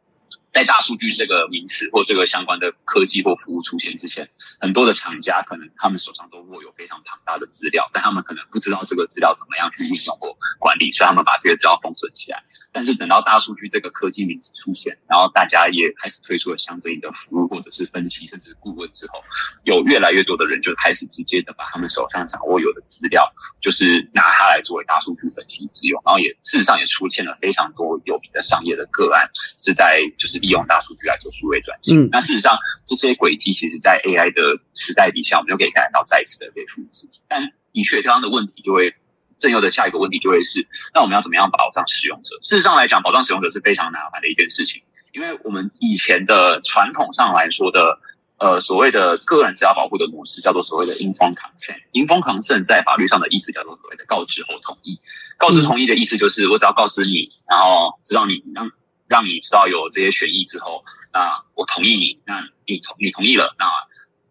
[0.57, 4.27] 在大数据这个名词或这个相关的科技或服务出现之前，
[4.59, 12.43] 很多的厂家可能他们手上都握有非常庞大的资料，但他们可能不知道这个资料怎么样去运用或管理，所以他们把这些资料封存起来。
[12.71, 19.23] 但是等到大数据这个科技名词出现，然后大家也开始推出了相对应的服务或者是分析甚至顾问之后，
[19.63, 26.01] 有越来越多的人就开始直接的把他们手上掌握有的资料，就是拿它来作为大数据分析之用。
[26.03, 32.07] 然后也事实上也出现了非常多有名的商业的个案，是在就是利用大数据来做数位转型。
[32.09, 37.07] 那事实上这些轨迹其实，在 AI 的时代底下，我们就可以看到再次的被复制。
[37.27, 38.95] 但的确，刚刚的问题就会。
[39.39, 42.35] 正佑的下一个问题就会是，那我们要怎么样保障使用者？
[42.41, 44.81] 事实上来讲，保障使用者是非常麻烦的一件事情，
[45.13, 47.99] 因为我们以前的传统上来说的，
[48.39, 51.77] 呃，所谓的个人资料保护的模式叫做所谓的 informed consent。
[51.93, 54.99] informed consent 在法律上的意思叫做所谓的告知后同意。
[55.37, 58.67] 告知同意的意思就是，我只要告知你，然后知道你让
[59.07, 63.65] 让你知道有这些权益之后，那我同意你，那你同你同意了，那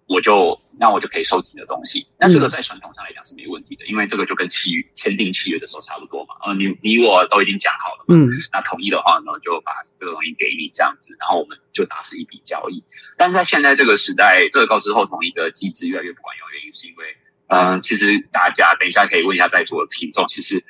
[0.07, 0.61] 我就。
[0.79, 2.07] 那我就可以收集你的东西。
[2.19, 6.35] 那这个在传统上来讲是没问题的，因为这个就跟契约签订契约的时候差不多嘛。
[6.45, 12.85] 呃，你你我都已经讲好了，嗯，那同意的话呢，就把这个东西给你这样子，然后我们就达成一笔交易。
[13.17, 20.63] 但是在现在这个时代，这个告知后同意的机制越来越不管用，原因是因为，嗯，其实大家等一下可以问一下在座的听众，其实。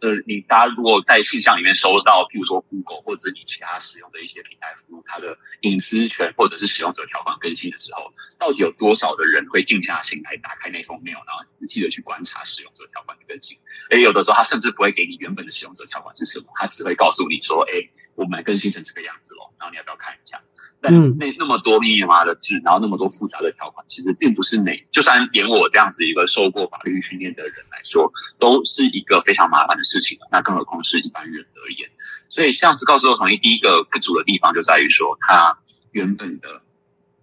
[0.00, 13.58] 呃，你大家如果在信箱里面收到，譬如说 Google 或者你其他使用的一些平台服务，它的隐私权或者是使用者条款更新的时候，到底有多少的人会静下心来打开那封 mail，然后仔细的去观察使用者条款的更新？
[13.90, 17.80] 而有的时候，他甚至不会给你原本的使用者条款是什么，他只会告诉你说：“哎，
[18.20, 20.38] 我们更新成这个样子咯，然后你要不要看一下？
[20.82, 30.18] 但嗯那那么多密密麻麻的字，然后那么多复杂的条款，其实并不是每，就算连我这样子一个受过法律训练的人来说，都是一个非常麻烦的事情。
[30.30, 31.90] 那更何况是一般人而言。
[32.28, 35.58] 所以这样子告诉我同意，第一个不足的地方就在于说，它
[35.92, 36.62] 原本的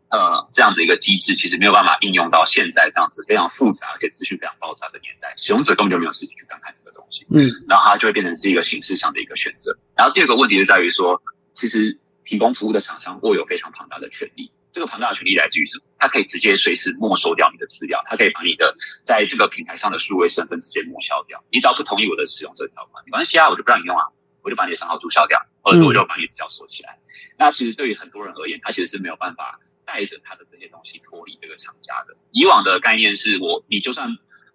[0.10, 6.76] 呃这样子一个机制，其实没有办法应用到现在这样子非常复杂而且资讯非常爆炸的年代，使用者根本就没有时间去看看
[7.10, 7.26] 西。
[7.30, 9.78] 嗯然后它就会变成是一个形式上的一个选择。
[9.96, 11.22] 然后第二个问题就在于说，
[11.54, 14.52] 其实提供服务的厂商握有非常庞大的权利。
[14.72, 15.86] 这个庞大的权利来自于什么？
[15.98, 21.44] 它可以直接随时没收掉你的资料，它可以把你的在这个平台上的数位身份直接抹消掉。
[21.50, 24.04] 你只要不同意我的使用者条款，没关系啊，我就不让你用啊，
[24.44, 27.00] 我就把你的账号注销掉，或者我就把你的资料锁起来。
[27.40, 32.16] 那其实对于很多人而言，他其实是没有办法带着他的这些东西脱离这个厂家的。
[32.32, 34.08] 以往的概念是我，你就算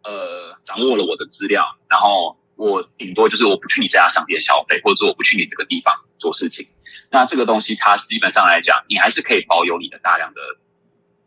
[0.04, 6.66] 呃掌握了我的资料，然后我顶多就是我不去你这家商店消费，或者说我不去你这个地方做事情。
[7.10, 10.40] 那这个东西它基本上来讲，你还是可以保有你的大量的，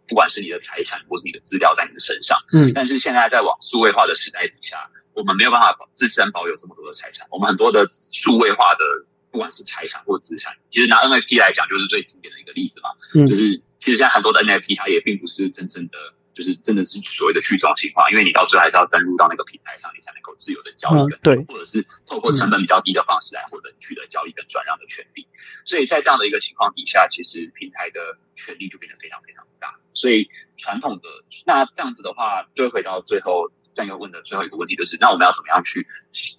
[0.07, 2.37] 不管是你的财产或是你的资料在你的身上。
[2.53, 7.27] 嗯但是现在在往数位化的时代底下，我们没有办法保自身保有这么多的财产。
[7.29, 8.85] 我们很多的数位化的，
[9.29, 12.89] 不管是财产或资产，其实拿 NFT 来讲，就是最经典的一个例子嘛。
[13.13, 15.97] 嗯就是其实现在很多的 NFT 它也并不是真正的，
[16.35, 25.25] 就是真的是所谓的去中心化，因为你到最后还是要登录到那个平台上，你才能够自由的交易跟、嗯对或者是透过成本比较低的方式来获得你取得交易跟转让的权利。
[25.63, 29.73] 所以在这样的一个情况底下，其实平台的权利就变得非常非常大。
[29.93, 31.07] 所以传统的
[31.45, 35.87] 那这样子的话，就会回到最后战友问的最后一个问题，就是那我们要怎么样去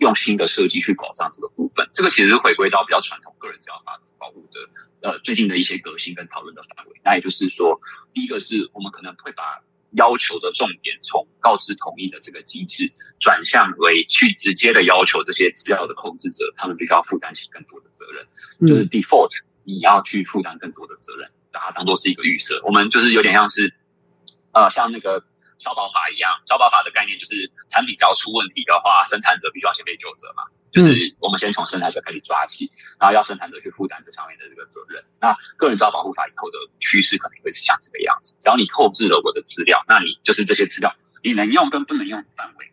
[0.00, 1.88] 用新的设计去保障这个部分？
[1.94, 7.00] 这个其实是回归到比较传统个人资料法保护的呃最近的一些革新跟讨论的范围。
[7.02, 7.80] 那也就是说，
[8.12, 9.58] 第一个是我们可能会把
[9.96, 18.26] 要求的重点从告知同意的这个机制，转向为去直接的要求这些资料的控制者，他们必须要负担起更多的责任。
[18.62, 22.60] 就是嗯 default，你要去负担更多的责任，把它当做是一个预设。
[22.64, 23.74] 我们就是有点像是，
[24.52, 25.22] 呃，像那个
[25.58, 30.44] 消保法一样，消保法的概念就是产品只要出问题的话，生产者必须要先被救责嘛。
[30.76, 35.02] 就是我们先从生产者开始抓起，然后要生产者去负担这上面的这个责任。
[35.20, 42.72] 那个人资料保护法以后的趋势可能会是像这个样子，只要你控制了我的资料，那你就是这些资料你能用跟不能用的范围。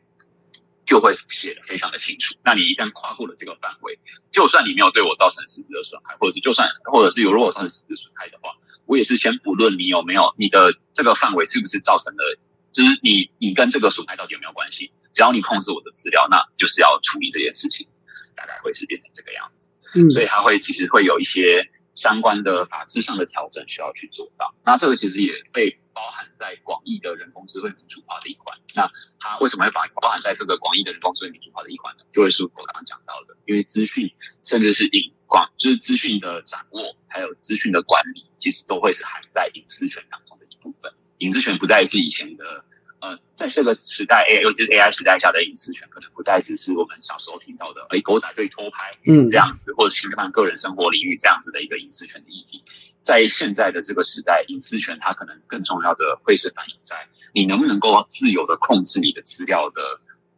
[0.85, 2.35] 就会写的非常的清楚。
[2.43, 3.97] 那你一旦跨过了这个范围，
[4.31, 8.51] 就算你没有对我造成实质的损害，或者是就算或者是有如果造成实质损害的话，
[8.85, 12.37] 我也是先不论你有没有你的这个范围是不是造成了，
[12.73, 14.91] 就是你你跟这个损害到底有没有关系？
[15.13, 17.87] 只要你控制我的资料，那就是要处理这件事情，
[18.35, 19.69] 大概会是变成这个样子。
[19.95, 24.53] 嗯所以它会其实会有一些相关的法制上的调整需要去做到。
[24.65, 28.57] 那这个其实也被包含在广义的人工智慧民主化的一环。
[28.73, 32.03] 那它为什么会把包含在这个广义的人工智慧民主化的一环呢？
[32.11, 34.11] 就会是我刚刚讲到的，因为资讯
[34.43, 40.91] 甚至是隐广，就是资讯的掌握，还有资讯的管理，其实都会是含在隐私权当中的一部分。
[41.19, 42.65] 隐私权不再是以前的。
[43.03, 52.63] 呃，在这个时代，A 尤其是 AI 时代下的隐私权，可能不再只是我们小时候听到的，哎，狗仔队偷拍，嗯这样子，或者侵犯个人生活领域这样子的一个隐私权的议题，
[53.01, 56.95] 在现在的这个时代，隐私权它可能更重要的会是反映在
[57.33, 59.81] 你能不能够自由的控制你的资料的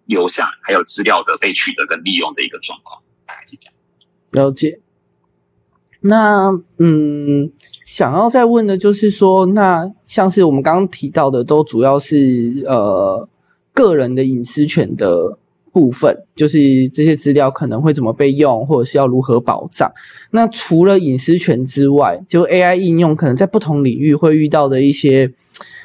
[0.06, 3.75] 流向，还有资料的被取得跟利用的一个状况，大概是这样。
[4.32, 4.80] 了解。
[6.01, 6.49] 那
[6.80, 7.51] 嗯，
[7.86, 13.30] 想要再问的就是说，那像是我们刚刚提到的，都主要是呃
[13.74, 15.38] 个人的隐私权的
[15.71, 19.91] 部分，就是这些资料可能会怎么被用，或者是要如何保障。
[20.32, 25.32] 那除了隐私权之外，就 AI 应用可能在不同领域会遇到的一些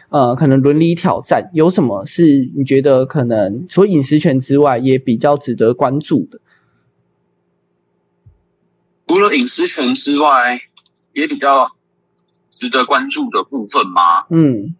[0.08, 6.40] 呃可能伦理挑战，有什么是你觉得可能除了隐私权之外，也比较值得关注的？
[9.06, 10.58] 除了隐私权之外，
[11.12, 11.68] 也比较
[12.60, 14.26] 值得关注的部分吗？
[14.28, 14.74] 嗯。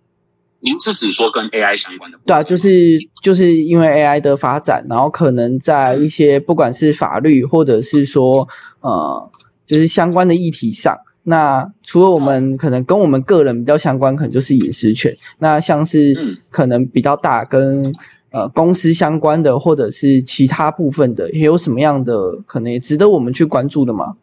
[0.63, 2.27] 您是指说跟 AI 相关的部分？
[2.27, 8.47] 对啊，就是就是因为 AI 的发展，然后可能在一些不管是法律或者是说
[8.81, 9.31] 呃，
[9.65, 15.17] 就是相关的议题上，那除了我们可能跟我们个人比较相关，可能就是隐私权。
[15.39, 17.83] 那像是嗯可能比较大跟
[18.31, 24.17] 呃公司相关的，或者是其他部分的，也有什么样的可能也值得我们去关注的吗？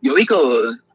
[0.00, 0.36] 有一个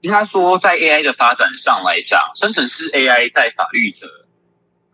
[0.01, 4.27] 应该说，在 AI 的发展上来讲，生成式 AI 在法律的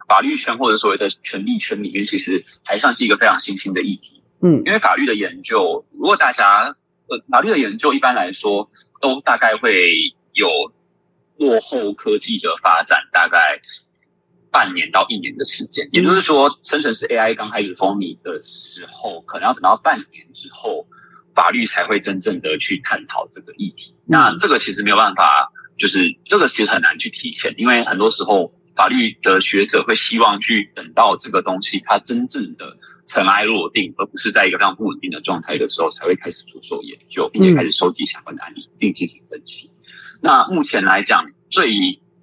[0.08, 4.22] 法律圈或者所谓的权利圈里面，其实还算是一个非常新兴的议题。
[4.42, 6.76] 嗯因为法律的研究，如果大家
[7.08, 8.70] 呃，法律的研究一般来说
[9.02, 9.94] 都大概会
[10.34, 10.50] 有
[11.38, 13.60] 落后科技的发展，大概
[14.52, 15.88] 半年到一年的时间。
[15.92, 20.86] 也就是说，生成式 AI 刚开始风靡的时候，可能要等到半年之后。
[21.36, 23.94] 法律才会真正的去探讨这个议题。
[24.08, 39.70] 那这个其实没有办法，就是这个其实很难去体现，因为很多时候法律的学者会希望去等到这个东西它真正的尘埃落定，而不是在一个非常不稳定的状态的时候才会开始着手研究，并且开始收集相关的案例并进行分析。
[40.22, 41.70] 那目前来讲，最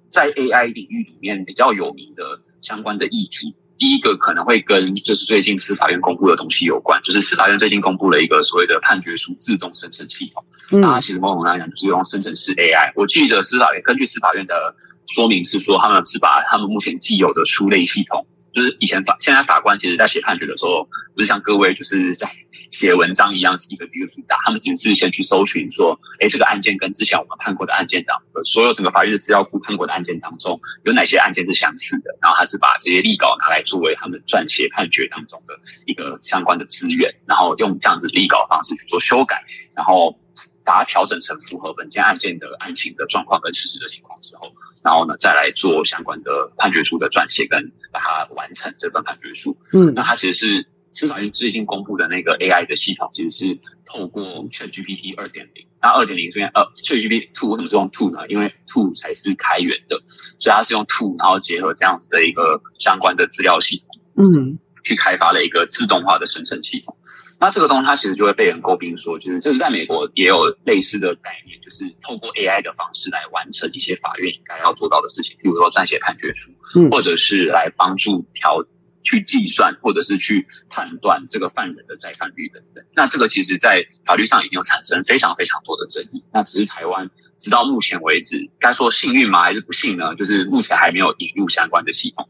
[0.09, 3.55] 在 AI 领域里面比较有名的相关的议题。
[3.77, 10.43] 第一个可能会跟就是最近司法院公布的东西有关，就是司法院最近公布了一个所谓的判决书自动生成系统。
[10.71, 12.91] 那它其实某种来讲就是用生成式 AI。
[12.95, 14.75] 我记得司法院根据司法院的
[15.07, 18.25] 说明是说，他们是把他们目前既有的书类系统。
[18.55, 22.25] 就是以前法，现在法官其实在写判决的时候，不是像各位就是在
[22.71, 24.37] 写文章一样，是一个一个字打。
[24.45, 32.17] 他们只是先去搜寻说，哎，这个案件跟之前我们判过的案件当所有整个法律的资料库判过的案件当中，有哪些案件是相似的？
[32.21, 35.53] 然后他是把这些立稿拿来作为他们撰写判决当中的
[35.85, 39.43] 一个相关的资源，然后用这样子立稿方式去做修改，
[39.75, 40.17] 然后
[40.65, 44.51] 把它调整成符合本件案件的案情的状况跟事实的情况之后。
[44.83, 49.57] 然后呢，再来做相关的判决书的撰写，跟把它完成这份判决书。
[49.73, 55.65] 嗯，那它其实是司法院最近公布的那个 AI 的系统，其实是透过 ChatGPT 二点零。
[55.81, 58.27] 那二点零这边呃，ChatGPT Two 为什么是用 Two 呢？
[58.27, 59.99] 因为 Two 才是开源的，
[60.39, 66.95] 所以它是用 Two，然后结合这样子的一个相关的资料系统，嗯，去开发了一个自动化的生成系统。
[67.37, 76.49] 那这个东西它其实就会被人诟病说，就是这是在美国也有类似的概念，就是透过 AI 的方式来完成一些法院应该要做到的事情，比如说撰写判决书，
[76.89, 78.65] 或者是来帮助调
[79.03, 82.83] 去计算，或者是去判断这个犯人的再犯率等等。
[82.95, 86.23] 那这个其实，在法律上已经有产生非常非常多的争议。
[86.31, 87.07] 那只是台湾
[87.37, 90.15] 直到目前为止，该说幸运吗，还是不幸呢？
[90.15, 92.25] 就是目前还没有引入相关的系统。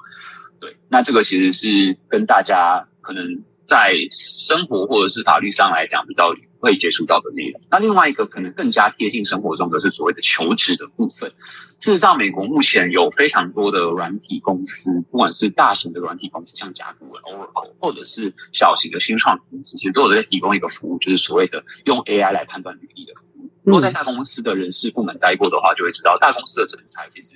[0.59, 3.43] 对，那这个其实是跟大家可能。
[3.65, 7.59] 在生活或者是法律上来讲，比较会接触到的内容。
[7.69, 11.31] 那另外一个可能更加贴近生活中的是所谓的求职的部分。
[11.79, 23.49] 事实上，美国目前有非常多的软体公司，不管是大型的软体公司，像甲骨文、Oracle，或者是小型的新创公司，其实都有在提供一个服务，就是所谓的用 AI 来判断履历的服务。
[23.63, 27.29] 如果在大公司的人事部门待过的话，就会知道大公司的人才其实，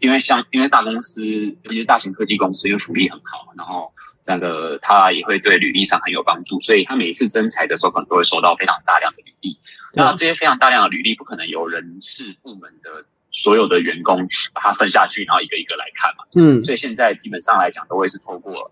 [0.00, 3.92] 因为像因为大公司，尤其是大型科技公司，因为福利很好，然后。
[4.26, 9.56] 那个他也会对履历上很有帮助，所以他每一次征才的时候，可能都会收到非常大量的履历。
[9.94, 16.24] 那这些非常大量的履历，不可能由人事部门的所有的员工把它分下去，然后一个一个来看嘛。
[16.34, 18.70] 嗯，所以现在基本上来讲，都会是透过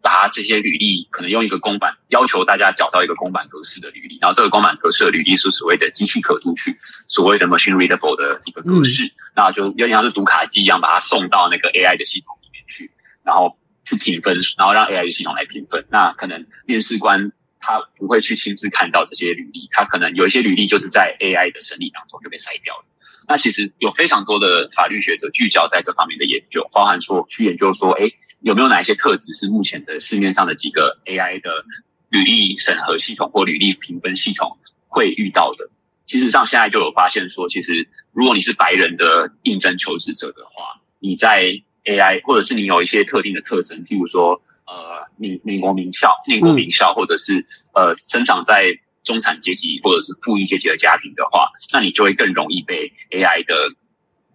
[0.00, 6.74] 把这些履历，可能用一个公版要求大家找到一个公版格式的履历，然后这个公版格式的履历是所谓的机器可读取，
[7.08, 12.90] 所谓的 machine readable 的一个格式，那就有点像是读卡机一样，把它送到那个 AI 的系统里面去，
[13.22, 13.54] 然后。
[13.84, 15.84] 去评分，然后让 AI 系统来评分。
[15.90, 22.84] 那可能面试官他不会去亲自看到这些履历，他可能有一些履历就是在 AI 的审理当中就被筛掉了。
[23.26, 28.10] 那其实有非常多的法律学者聚焦在这方面的研究，包含说去研究说，哎，
[28.40, 31.64] 有没有哪一些特质是目前的市面上的几个 AI 的
[32.10, 34.58] 履历审核系统或履历评分系统
[34.88, 35.70] 会遇到的？
[36.04, 41.50] 其实上现在就有发现说，其实如果你是白人的应征求职者的话，你在
[41.84, 48.72] AI，或者是你有一些特定的特征，譬如说，呃，美美国名校、美国名校，或者是呃，生长在
[49.02, 53.54] 中产阶级或者是富裕阶级的家庭的话，那你就会更容易被 AI 的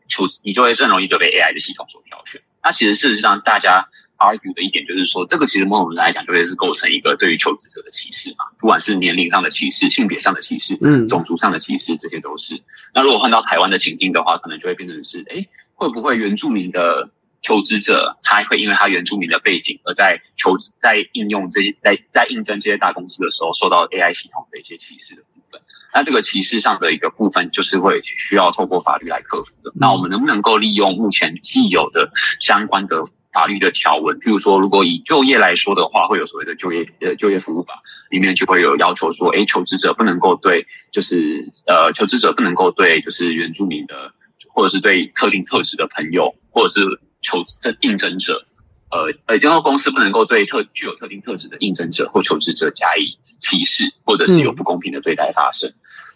[0.08, 2.40] 求，你就会更容易的被 AI 的系统所挑选。
[2.62, 3.84] 那其实事实上，大家
[4.20, 12.62] argue 的一点就是说，这个其实某种来讲，就会是构成一个对于求职者的歧视嘛，不管是年龄上的歧视、性别上的歧视、嗯，种族上的歧视，这些都是。
[12.94, 15.44] 那如果换到台湾的情境的话，可能就会变成是，哎，
[15.74, 17.10] 会不会原住民的？
[17.42, 25.62] 求职者他会因为他原住民的背景，而在求职在应用这些在在应征这些大公司的时候，受到 AI 系统的一些歧视的部分。
[25.94, 29.72] 那这个歧视上的一个部分，就是会需要透过法律来克服的。
[29.76, 34.16] 那我们能不能够利用目前既有的相关的法律的条文？
[34.20, 37.82] 譬如说，如果以就业来说的话，会有所谓的就业呃就业服务法
[38.12, 44.14] 里面就会有要求说，哎，求职者不能够对就是呃求职者不能够对就是原住民的
[44.54, 46.82] 或者是对特定特质的朋友或者是
[47.22, 48.46] 求职应征者，
[48.92, 55.72] 呃呃，然后公司不能够对特具有特定特质的应征者或求职者加以歧视，或者是有不公平的对待发生。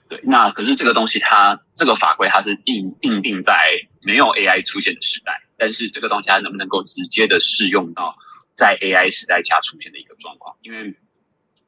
[0.10, 3.54] 对，那可是这个东西，它这个法规它是定定定在
[4.04, 8.16] 没有 AI 出现的时代，但是这个东西它能不能够直接的适用到
[8.54, 10.56] 在 AI 时代下出现的一个状况？
[10.62, 10.86] 因为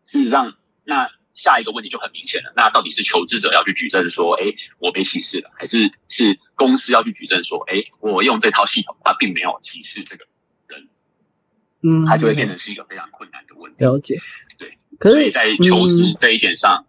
[0.06, 1.10] 事实上，那。
[1.36, 4.46] 下一个问题就很明显了，那到底是求职者要去举证说，哎，
[4.80, 5.78] 我被歧视了，还是
[6.08, 10.26] 是公司要去举证说，哎，我用这套系统，它并没有歧视这个
[10.70, 10.88] 人，
[11.84, 13.84] 嗯，它就会变成是一个非常困难的问题。
[13.84, 14.16] 了解，
[14.58, 16.86] 对，所以在求职这一点上，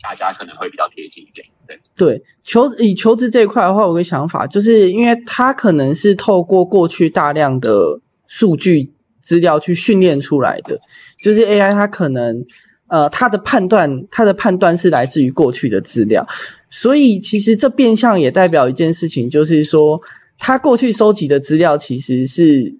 [0.00, 1.44] 大家可能会比较贴近一点。
[1.66, 10.80] 对对，求以求职这一块的话，我有个想法，就是因为它可能是透过过去大量的数据资料去训练出来的，
[11.22, 12.42] 就是 AI 它可能
[12.88, 16.26] 呃他的判断，他的判断是来自于过去的资料，
[16.70, 20.00] 所以其实这变相也代表一件事情，就是说
[20.38, 22.76] 他过去收集的资料其实是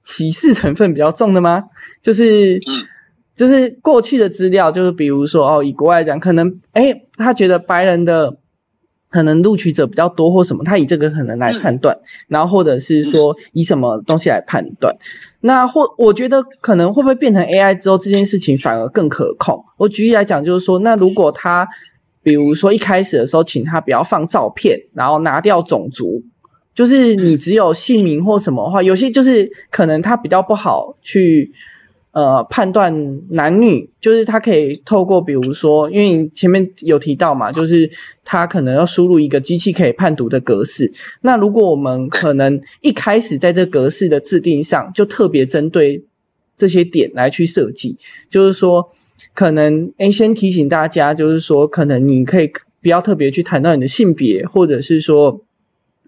[0.00, 1.64] 歧视成分比较重的吗？
[2.02, 2.86] 就是嗯。
[3.38, 8.36] 就是过去的资料，就是比如说哦，以国外讲，可能诶，他觉得白人的
[9.10, 11.96] 可能录取者比较多或什么，他以这个可能来判断，
[12.28, 14.94] 然后或者是说以什么东西来判断。
[15.40, 19.64] 那或我觉得可能会不会变成 AI 之后，这件事情反而更可控？
[19.76, 21.66] 我举例来讲，就是说，那如果他
[22.22, 26.22] 比如说一开始的时候，请他不要放照片，然后拿掉种族，
[26.74, 31.52] 就是你只有姓名或什么的话，有些就是可能他比较不好去。
[32.10, 37.88] 呃，判断男女就是他可以透过，比如说，因为前面有提到嘛，就是
[38.24, 40.90] 他可能要输入一个机器可以判读的格式。
[41.20, 46.02] 那如果我们可能一开始在这格式的制定上，就特别针对
[46.56, 47.96] 这些点来去设计，
[48.30, 48.88] 就是说，
[49.34, 52.50] 可能诶，先提醒大家，就是说，可能你可以
[52.82, 55.44] 不要特别去谈到你的性别，或者是说。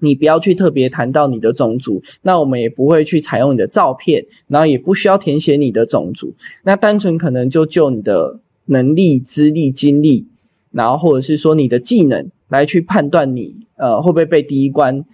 [0.01, 6.35] 你不要去特别谈到你的种族，那我们也不会去采用你的照片，然后也不需要填写你的种族，
[6.65, 10.27] 那单纯可能就就你的能力、资历、经历，
[10.73, 15.05] 然后或者是说你的技能来去判断你呃会不会被第一关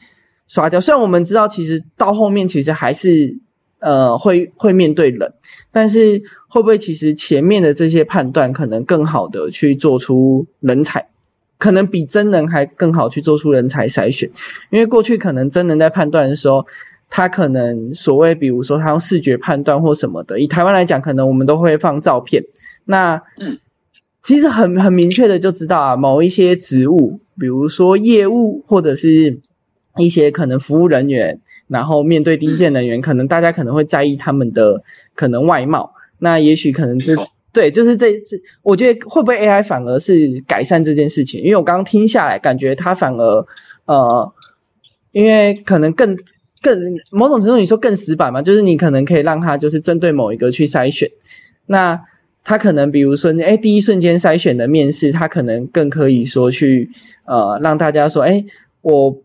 [0.49, 0.81] 刷掉。
[0.81, 3.37] 虽然我们知道其实到后面其实还是
[3.81, 5.33] 呃会会面对人，
[5.73, 11.09] 但是会不会其实前面的这些判断可能更好的去做出人才？
[11.59, 14.31] 可能比真人还更好去做出人才筛选，
[14.71, 16.67] 因为过去可能真人在判断的时候，
[17.09, 20.39] 他可能所谓比如说他用视觉判断或什么的。
[20.39, 22.43] 以台湾来讲，可能我们都会放照片。
[22.85, 23.21] 那
[24.23, 29.39] 其实很很明确的就知道啊，某一些职务，比如说业务或者是
[29.99, 34.83] 一些可能服务人员，然后面对第一线人员，可能大家可能会在意他们的
[35.15, 35.95] 可能外貌。
[36.19, 37.17] 那也许可能是。
[37.57, 41.41] 对，就是这这，我觉得会不会 AI 反而是改善这件事情？
[41.41, 43.47] 因为我刚刚听下来，感觉它反而
[43.87, 44.31] 呃，
[45.13, 46.15] 因为可能更
[46.61, 46.79] 更
[47.11, 51.11] 某种程度你说更死板嘛，就是你可能可以让它就是针对某一个去筛选。
[51.69, 51.99] 那
[52.45, 56.91] 它可能比如说，哎，第一瞬间筛选的面试，它可能更可以说去
[57.25, 58.45] 呃让大家说，哎，
[58.83, 59.17] 我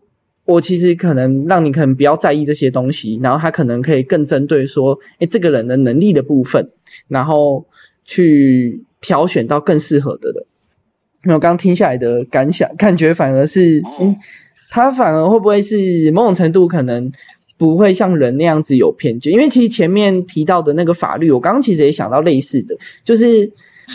[0.46, 6.70] 我其实可能让你可能不要在意这些东西，然后它可能可以更针对说，哎，这个人的能力的部分，
[7.08, 7.66] 然后。
[8.04, 10.44] 去挑选到更适合的人，
[11.24, 14.16] 那我刚刚听下来的感想，感觉反而是，嗯，
[14.70, 17.10] 他反而会不会是某种程度可能
[17.56, 19.32] 不会像人那样子有偏见？
[19.32, 23.50] 因为其实前面提到的那个法律，我刚刚其实也想到类似的，就是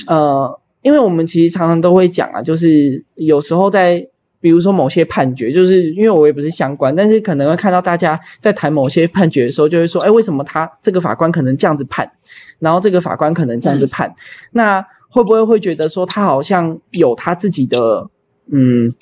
[0.08, 4.08] 呃，因为我们其实常常都会讲啊，就是有时候在。
[4.40, 12.12] 比如说某些判决，就是因为我也不是相关，但是可能会看到大家在谈某些判决的时候，就会说：“哎，为什么他这个法官可能这样子判，
[12.60, 14.14] 然后这个法官可能这样子判？
[14.52, 18.08] 那会不会会觉得说他好像有他自己的
[18.52, 18.94] 嗯，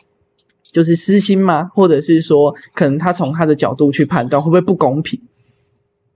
[0.71, 1.69] 就是私心吗？
[1.75, 5.19] 或者是说，可能他从他的角度去判断会不会不公平？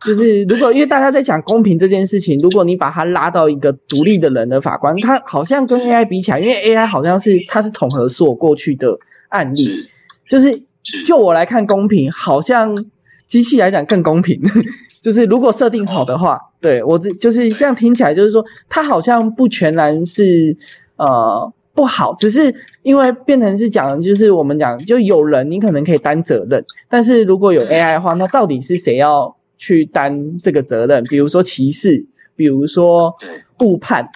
[0.06, 8.98] 就是如果因为大家在讲公平这件事情，如果你把他拉到一个独立的人的法官，他好像跟 AI 比起来，因为 AI 好像是它是统合所有过去的。
[9.30, 9.88] 案例。
[10.30, 10.62] 就是
[11.08, 12.86] 就我来看公平，好像
[13.26, 14.40] 机器来讲更公平。
[15.02, 20.56] 就是如果设定好的话，对我这就是这样听起来，就是说它好像不全然是
[20.98, 22.54] 呃不好，只是
[22.84, 31.04] 因为变成是讲，就是我们讲就有人你可能可以担责任，但是如果有 AI 的话，那到底是谁要去担这个责任？
[31.06, 32.06] 比如说歧视，
[32.36, 33.16] 比如说
[33.62, 34.08] 误判，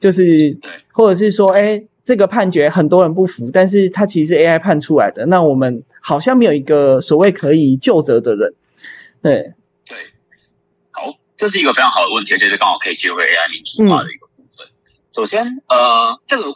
[0.00, 0.56] 就是
[0.92, 1.84] 或者是说哎。
[2.04, 5.26] 这个判决很多人不服，但是他其实是 AI 判出来的。
[5.26, 8.54] 那我们好像没有一个所谓可以就责的人。
[9.22, 9.54] 对
[9.86, 9.96] 对，
[10.90, 14.66] 好，这是一个非常好的问题，而且是刚好可以接回 AI 民主化的一个部分。
[15.12, 16.52] 首先，呃，这个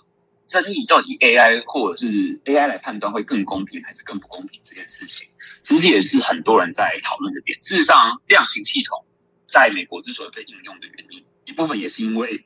[0.49, 5.29] 争议到底 AI 或者是 AI 来判断会更公平还是更不公平这件事情，
[5.63, 7.57] 其实也是很多人在讨论的点。
[7.63, 9.05] 事实上，量刑系统
[9.47, 12.45] 在美国之所以被应用的原因，一部分也是因为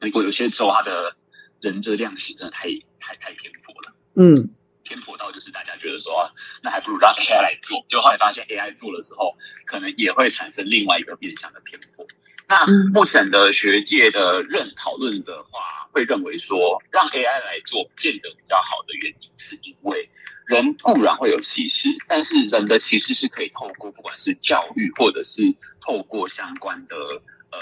[0.00, 1.16] 美国有些州它的
[1.60, 2.68] 人这个量刑真的太
[3.00, 4.48] 太太偏颇了，嗯，
[4.84, 6.30] 偏颇到就是大家觉得说，
[6.62, 7.84] 那还不如让 AI 来做。
[7.88, 9.36] 就后来发现 AI 做了之后，
[9.66, 12.06] 可能也会产生另外一个变相的偏颇。
[12.48, 20.08] 那目前的学界的认讨论的话，会认为说，让 AI 来做，不见得比较好的原因，是因为
[20.46, 25.42] 人固然会有歧视，但是人的歧视是可以透过不管是教育，或者是
[25.80, 26.96] 透过相关的
[27.50, 27.58] 呃，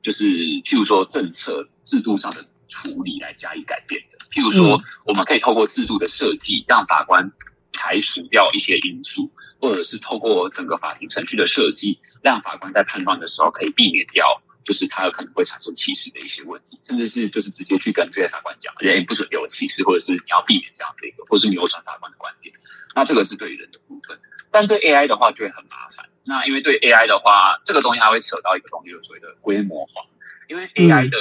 [0.00, 0.24] 就是
[0.62, 2.46] 譬如说政策制度上的。
[2.68, 4.18] 处理来加以改变的。
[4.30, 7.30] 譬如说，我们可以透过制度的设计，让法官
[7.72, 14.26] 排除掉一些因素，或者是透过整个法庭程序的设计，让法官在判断的时候可以避免掉，
[14.64, 22.54] 就是他有可能会产生歧视的一些问题，甚至是就是直接去跟这些法官讲，人不准有歧视，或者是你要避免这样的一个，或是扭转法官的观点。
[22.94, 24.18] 那这个是对人的部分，
[24.50, 26.08] 但对 AI 的话就会很麻烦。
[26.24, 30.02] 那因为对 AI 的话，这个东西它会扯到一个东西，就所谓的规模化。
[30.48, 31.18] 因为 AI 的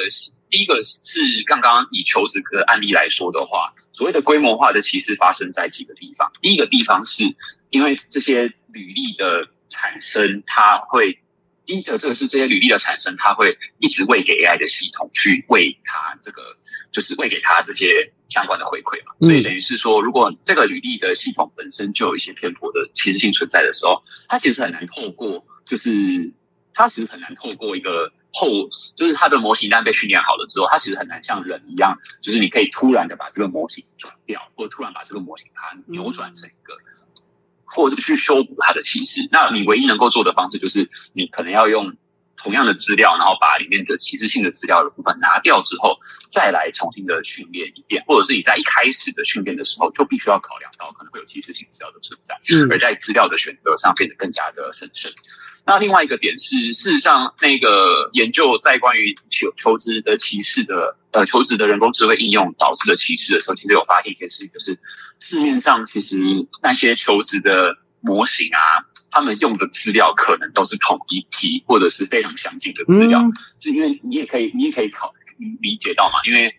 [0.49, 6.31] 第一个是刚刚以求职的案例来说的话，所谓的规模化的歧视发生在几个地方。
[6.41, 7.23] 第一个地方是
[7.71, 11.19] 因为这些履历的产生，它会
[11.65, 16.41] 第一个这个是这些履历的产生，它会一直喂给 AI 的系统去喂它这个，
[16.91, 19.13] 就是喂给它这些相关的回馈嘛。
[19.19, 25.91] 所以等于是说，如果这个履历的系统本身就有一些偏颇的歧视性存在的时候，它其实很难透过，就是
[26.73, 28.11] 它其实很难透过一个。
[28.35, 28.47] 后
[28.97, 36.73] 就是它的模型一旦被训练好了之后，它其实很难像人一样，就是你可以突然的把这个模型转掉，或者突然把这个模型它扭转成一个，
[37.63, 39.27] 或者去修补它的形式。
[39.31, 41.95] 那你唯一能够做的方式，就是你可能要用
[42.37, 45.97] 同样的资料，然后把里面的歧视性的资料的部分拿掉之后，
[46.29, 52.35] 再来重新的训练一遍，或者是你在一开始的训练的时候就必须要考量到可能会有歧视性资料的存在，
[52.69, 55.11] 而在资料的选择上变得更加的审慎。
[55.67, 64.77] 那另外一个点是，事实上，那个研究在关于求求职的歧视的，呃，求职的人工智慧应用导致的歧视的时候，其实有发现一件事情，就是
[65.19, 66.19] 市面上其实
[66.61, 68.84] 那些求职的模型啊，
[69.15, 73.21] 他们用的资料可能都是同一批或者是非常相近的资料，
[73.61, 75.13] 是因为你也可以，你也可以考
[75.61, 76.53] 理解到嘛，因为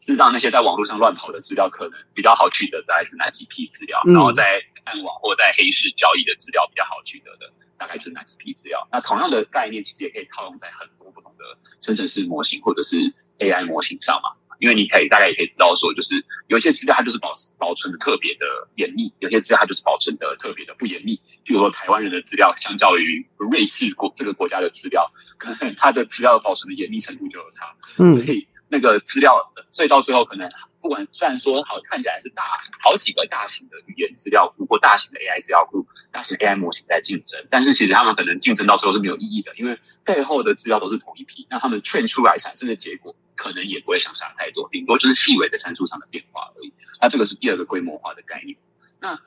[0.00, 7.52] 知道那些在网络上乱跑的资料，可能比较好取得，大概是哪几批资料，然后在暗网或在黑市交易的资料比较好取得的。
[7.78, 8.84] 大概是哪几批资料？
[8.92, 11.44] 那同样的概念其实也可以套用在很多不同的
[11.80, 12.96] 生成式模型或者是
[13.38, 14.30] AI 模型上嘛。
[14.62, 16.14] 因为你可以大概也可以知道说，就是
[16.46, 18.46] 有些资料它就是保保存的特别的
[18.76, 21.16] 严密，有些资料它就是保存的特别的不严密。
[21.44, 25.04] 譬如说台湾人的资料，相较于瑞士国这个国家的资料，
[25.36, 27.74] 可能它的资料保存的严密程度就有差。
[27.98, 29.36] 嗯，所以那个资料，
[29.72, 30.48] 所以到最后可能。
[30.82, 32.42] 不管虽然说好看起来是大
[32.82, 46.72] 好几个大型的语言资料库或大型的 AI 资料库、大型 AI 模型在竞争，但是其实他们可能竞争到最后是没有意义的，因为背后的资料都是同一批，那他们 train 出来产生的结果可能也不会相差太多，顶多就是细微的参数上的变化而已。
[47.00, 48.56] 那这个是第二个规模化的概念。
[49.00, 49.18] 那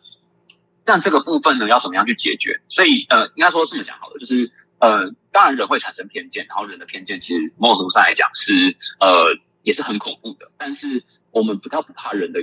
[0.83, 2.61] 但这个部分呢，要怎么样去解决？
[2.69, 11.03] 所以呃，应该说这么讲好了，就是呃，当然人会产生偏见，然后人的偏见其实某种程度上来讲是呃也是很恐怖的，但是。
[11.35, 12.41] 我们不要不怕人的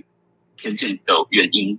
[0.55, 1.79] 偏见的原因，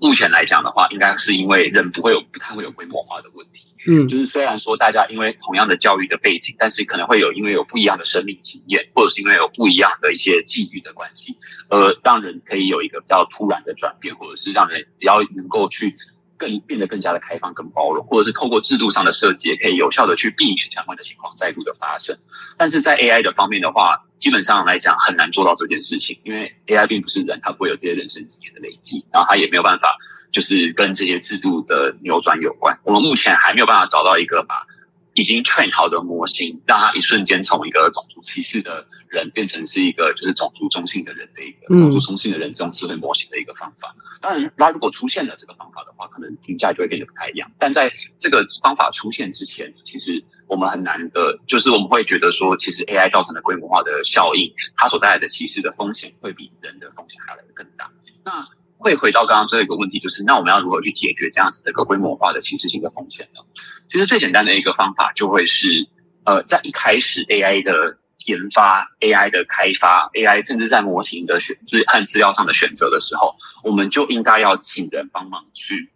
[0.00, 3.66] 目前来讲的话，应该是因为人不会有不太会有规模化的问题。
[3.86, 11.36] 嗯，就是虽然说大家因为同样的教育的背景，但是可能会有因为有不一样的生命经验，或者是因为有不一样的一些际遇的关系，
[11.68, 15.94] 呃让人可以有一个比较突然的转变，或者是让人比较能够去。
[16.40, 22.16] 更变得更加的开放、更包容，或者是透过制度上的设计，也可以有效的去避免相关的情况再度的发生。
[22.56, 29.94] 但是在 AI 的方面的话，基本上来讲很难做到这件事情，因为 AI 并不是人，它不会有这些人生经验的累积，然后它也没有办法
[30.32, 32.74] 就是跟这些制度的扭转有关。
[32.84, 34.66] 我们目前还没有办法找到一个把。
[35.14, 43.94] 已经 train 好的模型，让它一瞬间从一个种族歧视的人变成是一个就是种族中性的人的一个种族中性的人这种智慧模型的一个方法。
[44.20, 47.50] 当然，那如果出现了这个方法的话，可能评价就会变得不太一样。
[47.58, 57.90] 但在这个方法出现之前，其实我们很难的，就是我们会觉得说，其实 AI 造成的规模化的效应，它所带来的歧视的风险会比人的风险还来的更大。
[58.24, 58.46] 那
[58.80, 63.40] 会回到刚刚最后一个问题，就是那我们要如何去解决这样子的一个规模化的歧视性的风险呢？
[63.88, 65.86] 其实最简单的一个方法就会是，
[66.24, 75.90] 呃，在一开始 AI 的研发、AI 的开发、AI 甚至在模型的选资和资料上的选择的时候，我们就应该要请人帮忙去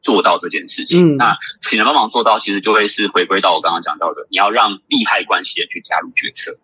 [0.00, 1.18] 做到这件事情。
[1.18, 6.56] 那请人帮忙做到，其实就会是回归到我刚刚讲到的，你要让利害关系人去加入决策。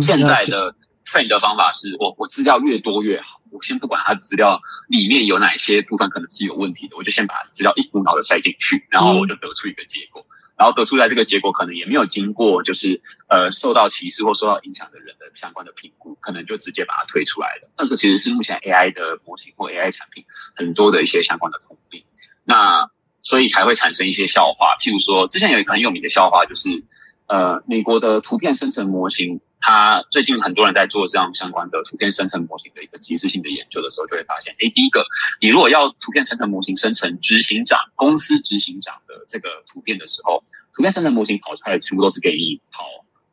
[0.00, 3.40] 现在的 train 的方法是我我资料越多越好。
[3.56, 10.24] 我先不管它资料里面有哪些部分可能是有问题的，我就先把资料一股脑的塞进去，然后我就得出一个结果，
[10.58, 17.70] 然后得出来这个结果可能也没有经过就是呃受到歧视或受到影响的人的相关的评估，可能就直接把它推出来了。
[17.76, 20.22] 这个其实是目前 AI 的模型或 AI 产品
[20.54, 22.04] 很多的一些相关的通病，
[22.44, 22.90] 那
[23.22, 24.76] 所以才会产生一些笑话。
[24.80, 26.84] 譬如说，之前有一个很有名的笑话，就是
[27.26, 29.40] 呃美国的图片生成模型。
[29.66, 35.04] 他最近很多人在做这样相关的图片生成模型的一个即时性的研究的时候，就会发现，哎，第一个，
[35.40, 42.84] 你如果要图片生成模型生成执行长公司执行长的这个图片的时候，图片生成模型跑出来全部都是给你跑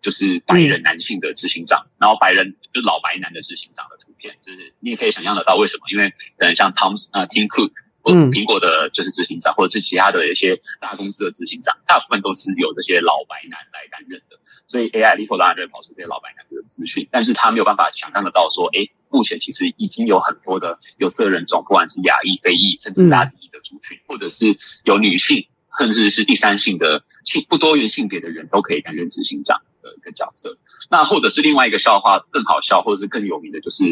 [0.01, 6.09] 就是白人男性的执行长，然后白人就老白男的执行长的图片，就是你也可以想象得到为什么，因为
[6.39, 7.73] 可能像 Tom 啊 Tim Cook。
[8.05, 14.37] 嗯，苹果的就是执行长，或者是其他的一些大公司的执行长，大部分都是由这些老白男来担任的。
[14.67, 24.45] 所以 AI 立刻当然就会跑出这些老白男的资讯，但是他没有办法想象得到说，哎，目前其实已经有很多的有色人种，不管是亚裔、非裔，甚至拉丁裔的族群，或者是
[24.83, 25.47] 有女性，
[25.79, 30.57] 甚至是第三性的性不多元性别的人都可以担任执行长的一个角色。
[30.89, 33.85] 那或者是另外一个笑话更好笑，或者是更有名的，就是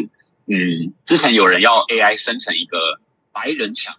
[0.48, 3.00] 嗯，之前有人要 AI 生成一个
[3.32, 3.94] 白人抢。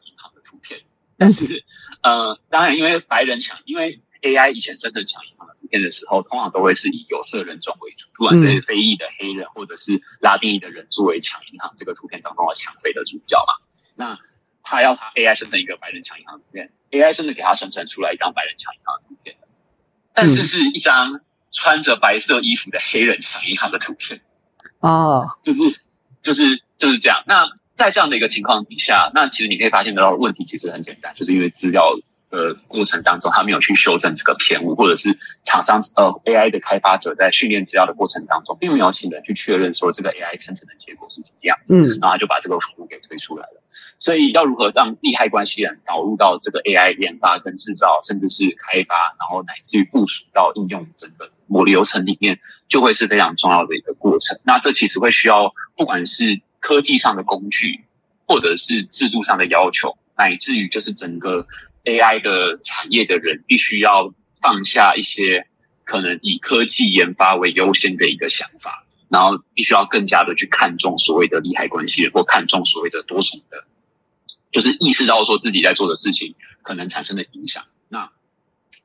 [1.24, 1.64] 但是，
[2.02, 13.54] 呃，当然，因为白人抢，因为 AI 以前生成抢银行的图片的时候，通常都会是以有色人种为主，不管是非裔的黑人或者是拉丁裔的人作为抢银行这个图片当中的抢匪的主角嘛。
[13.96, 14.20] 那
[14.64, 19.36] 他要他 AI 生成一个白人抢银行图片，AI 真的给他生成出来一张白人抢银行的图片
[20.14, 21.22] 但是是一张
[21.52, 24.22] 穿着白色衣服的黑人抢银行的图片
[24.80, 25.64] 啊，就是
[26.22, 27.24] 就是就是这样。
[27.28, 31.92] 那在这样的一个情况底下，那其实你可以发现得到问题其实很简单，就是因为资料
[32.30, 43.62] 的过程当中，他没有去修正这个偏误，或者是厂商呃 AI 的开发者在训练资料的过程当中，并没有请人去确认说这个 AI 生成的结果是怎么样子，嗯，然后就把这个服务给推出来了。
[44.00, 54.38] 所以要如何让利害关系人导入到这个 AI 研发跟制造，甚至是开发，然后乃至于部署到应用整个模流程里面，就会是非常重要的一个过程。
[54.44, 57.84] 那这其实会需要不管是科技上的工具，
[58.26, 61.46] 或者是制度上的要求，乃至于就是整个
[61.84, 65.46] AI 的产业的人，必须要放下一些
[65.84, 73.66] 可能以科技研发为优先的一个想法，然后必须要更加的去看重所谓的利害关系，或看重所谓的多重的，
[74.50, 78.10] 就是意识到说自己在做的事情可能产生的影响，那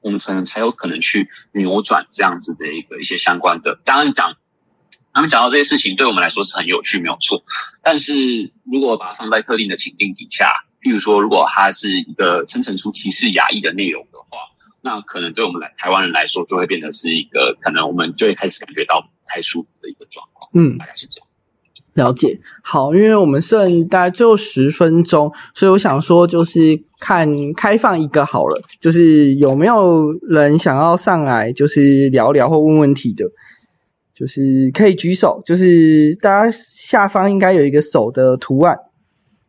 [0.00, 3.78] 我们才能才有可能去扭转这样子的一个一些相关的。
[3.84, 4.36] 当然讲。
[5.18, 7.42] 他们讲到这些事情，对我们来说是很有趣，没有错。
[7.82, 8.14] 但是
[8.70, 14.38] 如果把它放在特定的情境底下，譬如说，如果它是一个生成出歧视压抑的内容的话，
[14.80, 20.48] 那可能对我们来台湾人来说，就会变得是一个可能我们就会开始感觉到不太舒服的一个状况。
[20.54, 21.26] 嗯，大概是这样。
[21.94, 22.38] 了解。
[22.62, 33.24] 好，因为我们剩大概最后十分钟，所以我想说，就是看开放一个好了，就是有没有人想要上来，就是聊聊或问问题的。
[34.18, 38.76] 就是可以举手，就是大家下方应该有一个手的图案，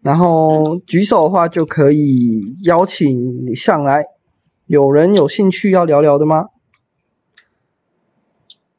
[0.04, 4.06] 然后举手的话就可以邀请你上来。
[4.68, 6.50] 有人有兴趣要聊聊的吗？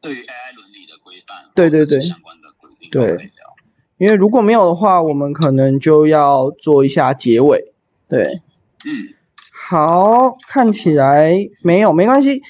[0.01, 3.33] 对于 AI 伦理的规范，对对对，相关的规定，对，
[3.99, 7.73] 因为如果没有的话，我们可能就要做一下结尾。
[8.09, 8.23] 对，
[8.87, 9.13] 嗯，
[9.53, 11.35] 好，看起来
[11.65, 12.41] 没有，没关系。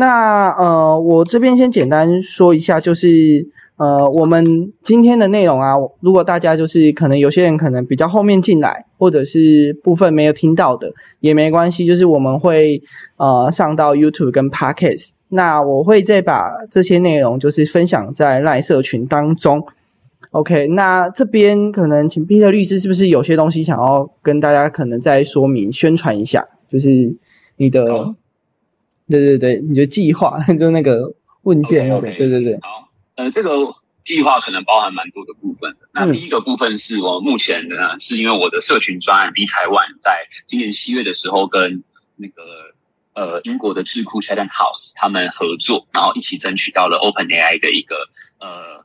[0.00, 3.46] 那呃，我这边先简单说一下，就是
[3.76, 10.90] 呃，我们今天的内容啊，如果大家就是可能有些人可能比较后面进来，或者是部分没有听到的，
[11.20, 12.80] 也没关系，就是我们会
[13.18, 19.62] 呃上到 YouTube 跟 Podcast，那我会再把这些内容就是分享在赖社群当中。
[20.30, 27.14] OK，那这边可能请 Peter 律师是不是有些东西想要跟大家可能再说明宣传一下，就是
[27.58, 28.14] 你的。
[29.10, 32.58] 对对对，你的计划 就那个问卷，对对对。
[32.62, 33.50] 好，呃，这个
[34.04, 35.88] 计划可能包含蛮多的部分的。
[35.92, 41.82] 那第一个部分是我目前呢，是因为我的社群专案 B 台湾在今年七月的时候跟
[42.16, 42.42] 那个
[43.14, 47.96] 呃英国的智库 Chatham House 他们合作，然后一起争取到了 Open AI 的一个
[48.38, 48.84] 呃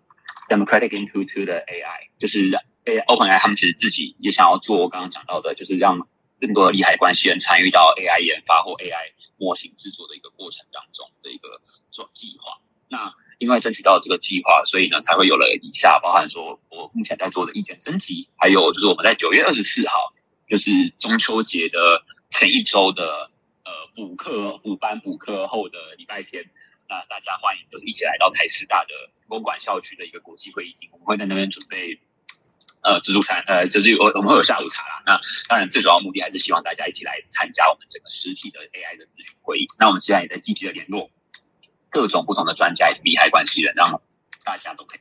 [0.50, 2.52] Democratic Intuitive 的 AI，就是
[2.86, 6.00] A Open AI 他们其实自己也想要做我刚刚讲到的，就是让
[6.40, 9.15] 更多的利害关系人参与到 AI 研发或 AI。
[9.38, 11.62] 模型制作的一个过程当中的一个
[11.92, 20.14] 做计划，那因为争取到这个计划，所以呢才会有了以下，包含说我目前在做的意见征集，还有就是我们在九月二十四号，
[20.48, 23.30] 就是中秋节的前一周的
[23.64, 26.44] 呃补课补班补课后的礼拜天，
[26.88, 28.94] 那大家欢迎就是一起来到台师大的
[29.28, 32.00] 公馆校区的一个国际会议厅，我们会在那边准备。
[32.86, 35.02] 呃，自助餐，呃，就是我我们会有下午茶啦。
[35.08, 35.20] 那
[35.50, 39.66] 当然，最主要目的还是希望大家一起来参加我们整个实体的 AI 的咨询会议。
[39.80, 41.10] 那我们现在也在积极的联络
[41.90, 44.00] 各种不同的专家以及利害关系人，让
[44.44, 45.00] 大家都可以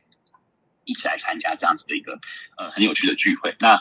[0.85, 2.19] 一起来参加这样子的一个
[2.57, 3.55] 呃很有趣的聚会。
[3.59, 3.79] 那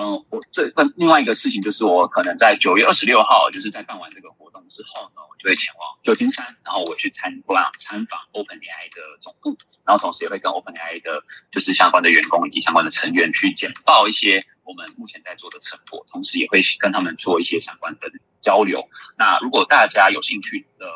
[0.00, 0.62] 嗯，我这
[0.96, 9.54] 另外一个事情就是，我可能在九月二十六号，就是在办完这个活动之后呢，我就会前往旧金山，然后我去参观参访 OpenAI 的总部。
[9.84, 18.88] 然后同时也会跟 OpenAI 的，就是相关的员工以及相关的成员去简报一些我们目前在做的成果，同时也会跟他们做一些相关的交流。
[19.18, 20.86] 那如果大家有兴趣的，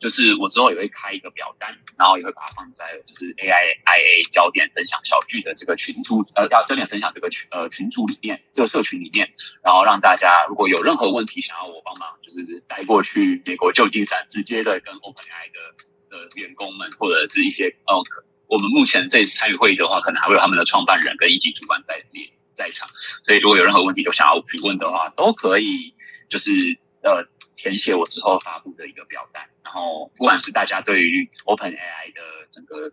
[0.00, 9.30] 就是我之后也会开一个表单，然后也会把它放在就是 AIIA 焦点分享小聚的这个群组，呃，要焦点分享这个群呃群组里面，这个社群里面，
[9.62, 17.94] 然后让大家如果有任何问题想要我帮忙，就是带过去美国旧金山，直接的跟 OpenAI 的的员工们或者是一些呃，
[18.46, 22.88] 我们目前这次参与会议的话，可能还会有他们的创办人跟一级主管在列在场，
[23.22, 25.94] 所以如果有任何问题都想要提问的话，都可以
[26.26, 26.50] 就是
[27.02, 27.22] 呃
[27.54, 29.46] 填写我之后发布的一个表单。
[29.72, 32.90] 然后，不管是大家对于 Open AI 的整个，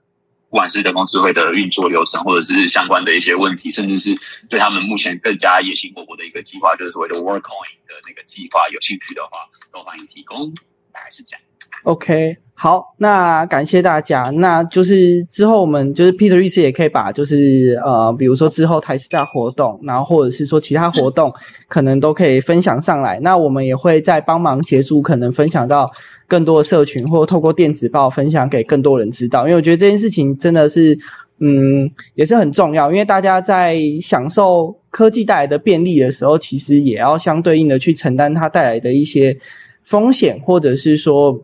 [0.47, 4.15] 不管是人工智慧的运作流程，或者是相关的一些问题，甚至是
[4.47, 9.39] 对他们目前更加野心勃勃的一个计划，就是所谓的 Workcoin 的那个计划，有兴趣的话，
[9.73, 10.53] 都欢迎提供。
[10.93, 11.41] 大概是这样。
[11.83, 14.29] OK，好，那感谢大家。
[14.35, 21.33] 那就是之后我们就是 Peter 律师也可以把就是呃，比如说之后台师大活动，然后或者是说其他活动，
[21.67, 23.19] 可能都可以分享上来。
[23.21, 25.89] 那我们也会再帮忙协助，可能分享到
[26.27, 29.47] 更多的社群，或透过电子报分享给更多人知道。
[29.47, 30.97] 因为我觉得这件事情真的是，
[31.39, 32.91] 嗯，也是很重要。
[32.91, 39.37] 因为大家在享受科技带来的便利的时候，其实也要相对应的去承担它带来的一些
[39.83, 41.41] 风险，或者是说。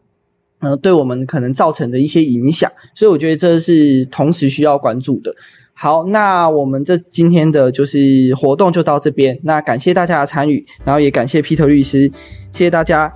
[0.59, 5.35] 呃，对我们可能造成的一些影响，所以我觉得这是同时需要关注的。
[5.73, 9.37] 好，那我们这今天的就是活动就到这边。
[9.43, 12.09] 那感谢大家的参与，然后也感谢 Peter 律师，
[12.53, 13.13] 谢谢大家。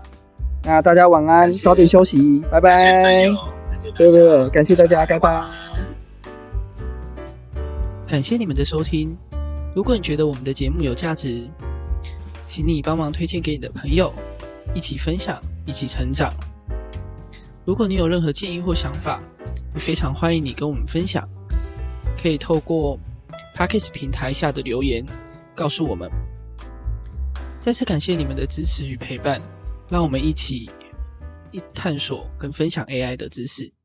[0.68, 3.01] 那大家晚安，早点休息，拜拜。
[3.95, 5.41] 对对对，感谢大家，拜拜。
[8.05, 9.15] 感谢你们的收听。
[9.74, 11.49] 如果你觉得我们的节目有价值，
[12.49, 14.11] 请你帮忙推荐给你的朋友，
[14.74, 16.34] 一起分享，一起成长。
[17.63, 19.22] 如果你有任何建议或想法，
[19.74, 21.26] 也非常欢迎你跟我们分享，
[22.22, 22.99] 可以透过
[23.55, 25.05] p a c k e s 平台下的留言
[25.55, 26.11] 告诉我们。
[27.61, 29.41] 再次感谢你们的支持与陪伴，
[29.90, 30.70] 让我们一起
[31.52, 33.76] 一探索跟分享 AI 的知识。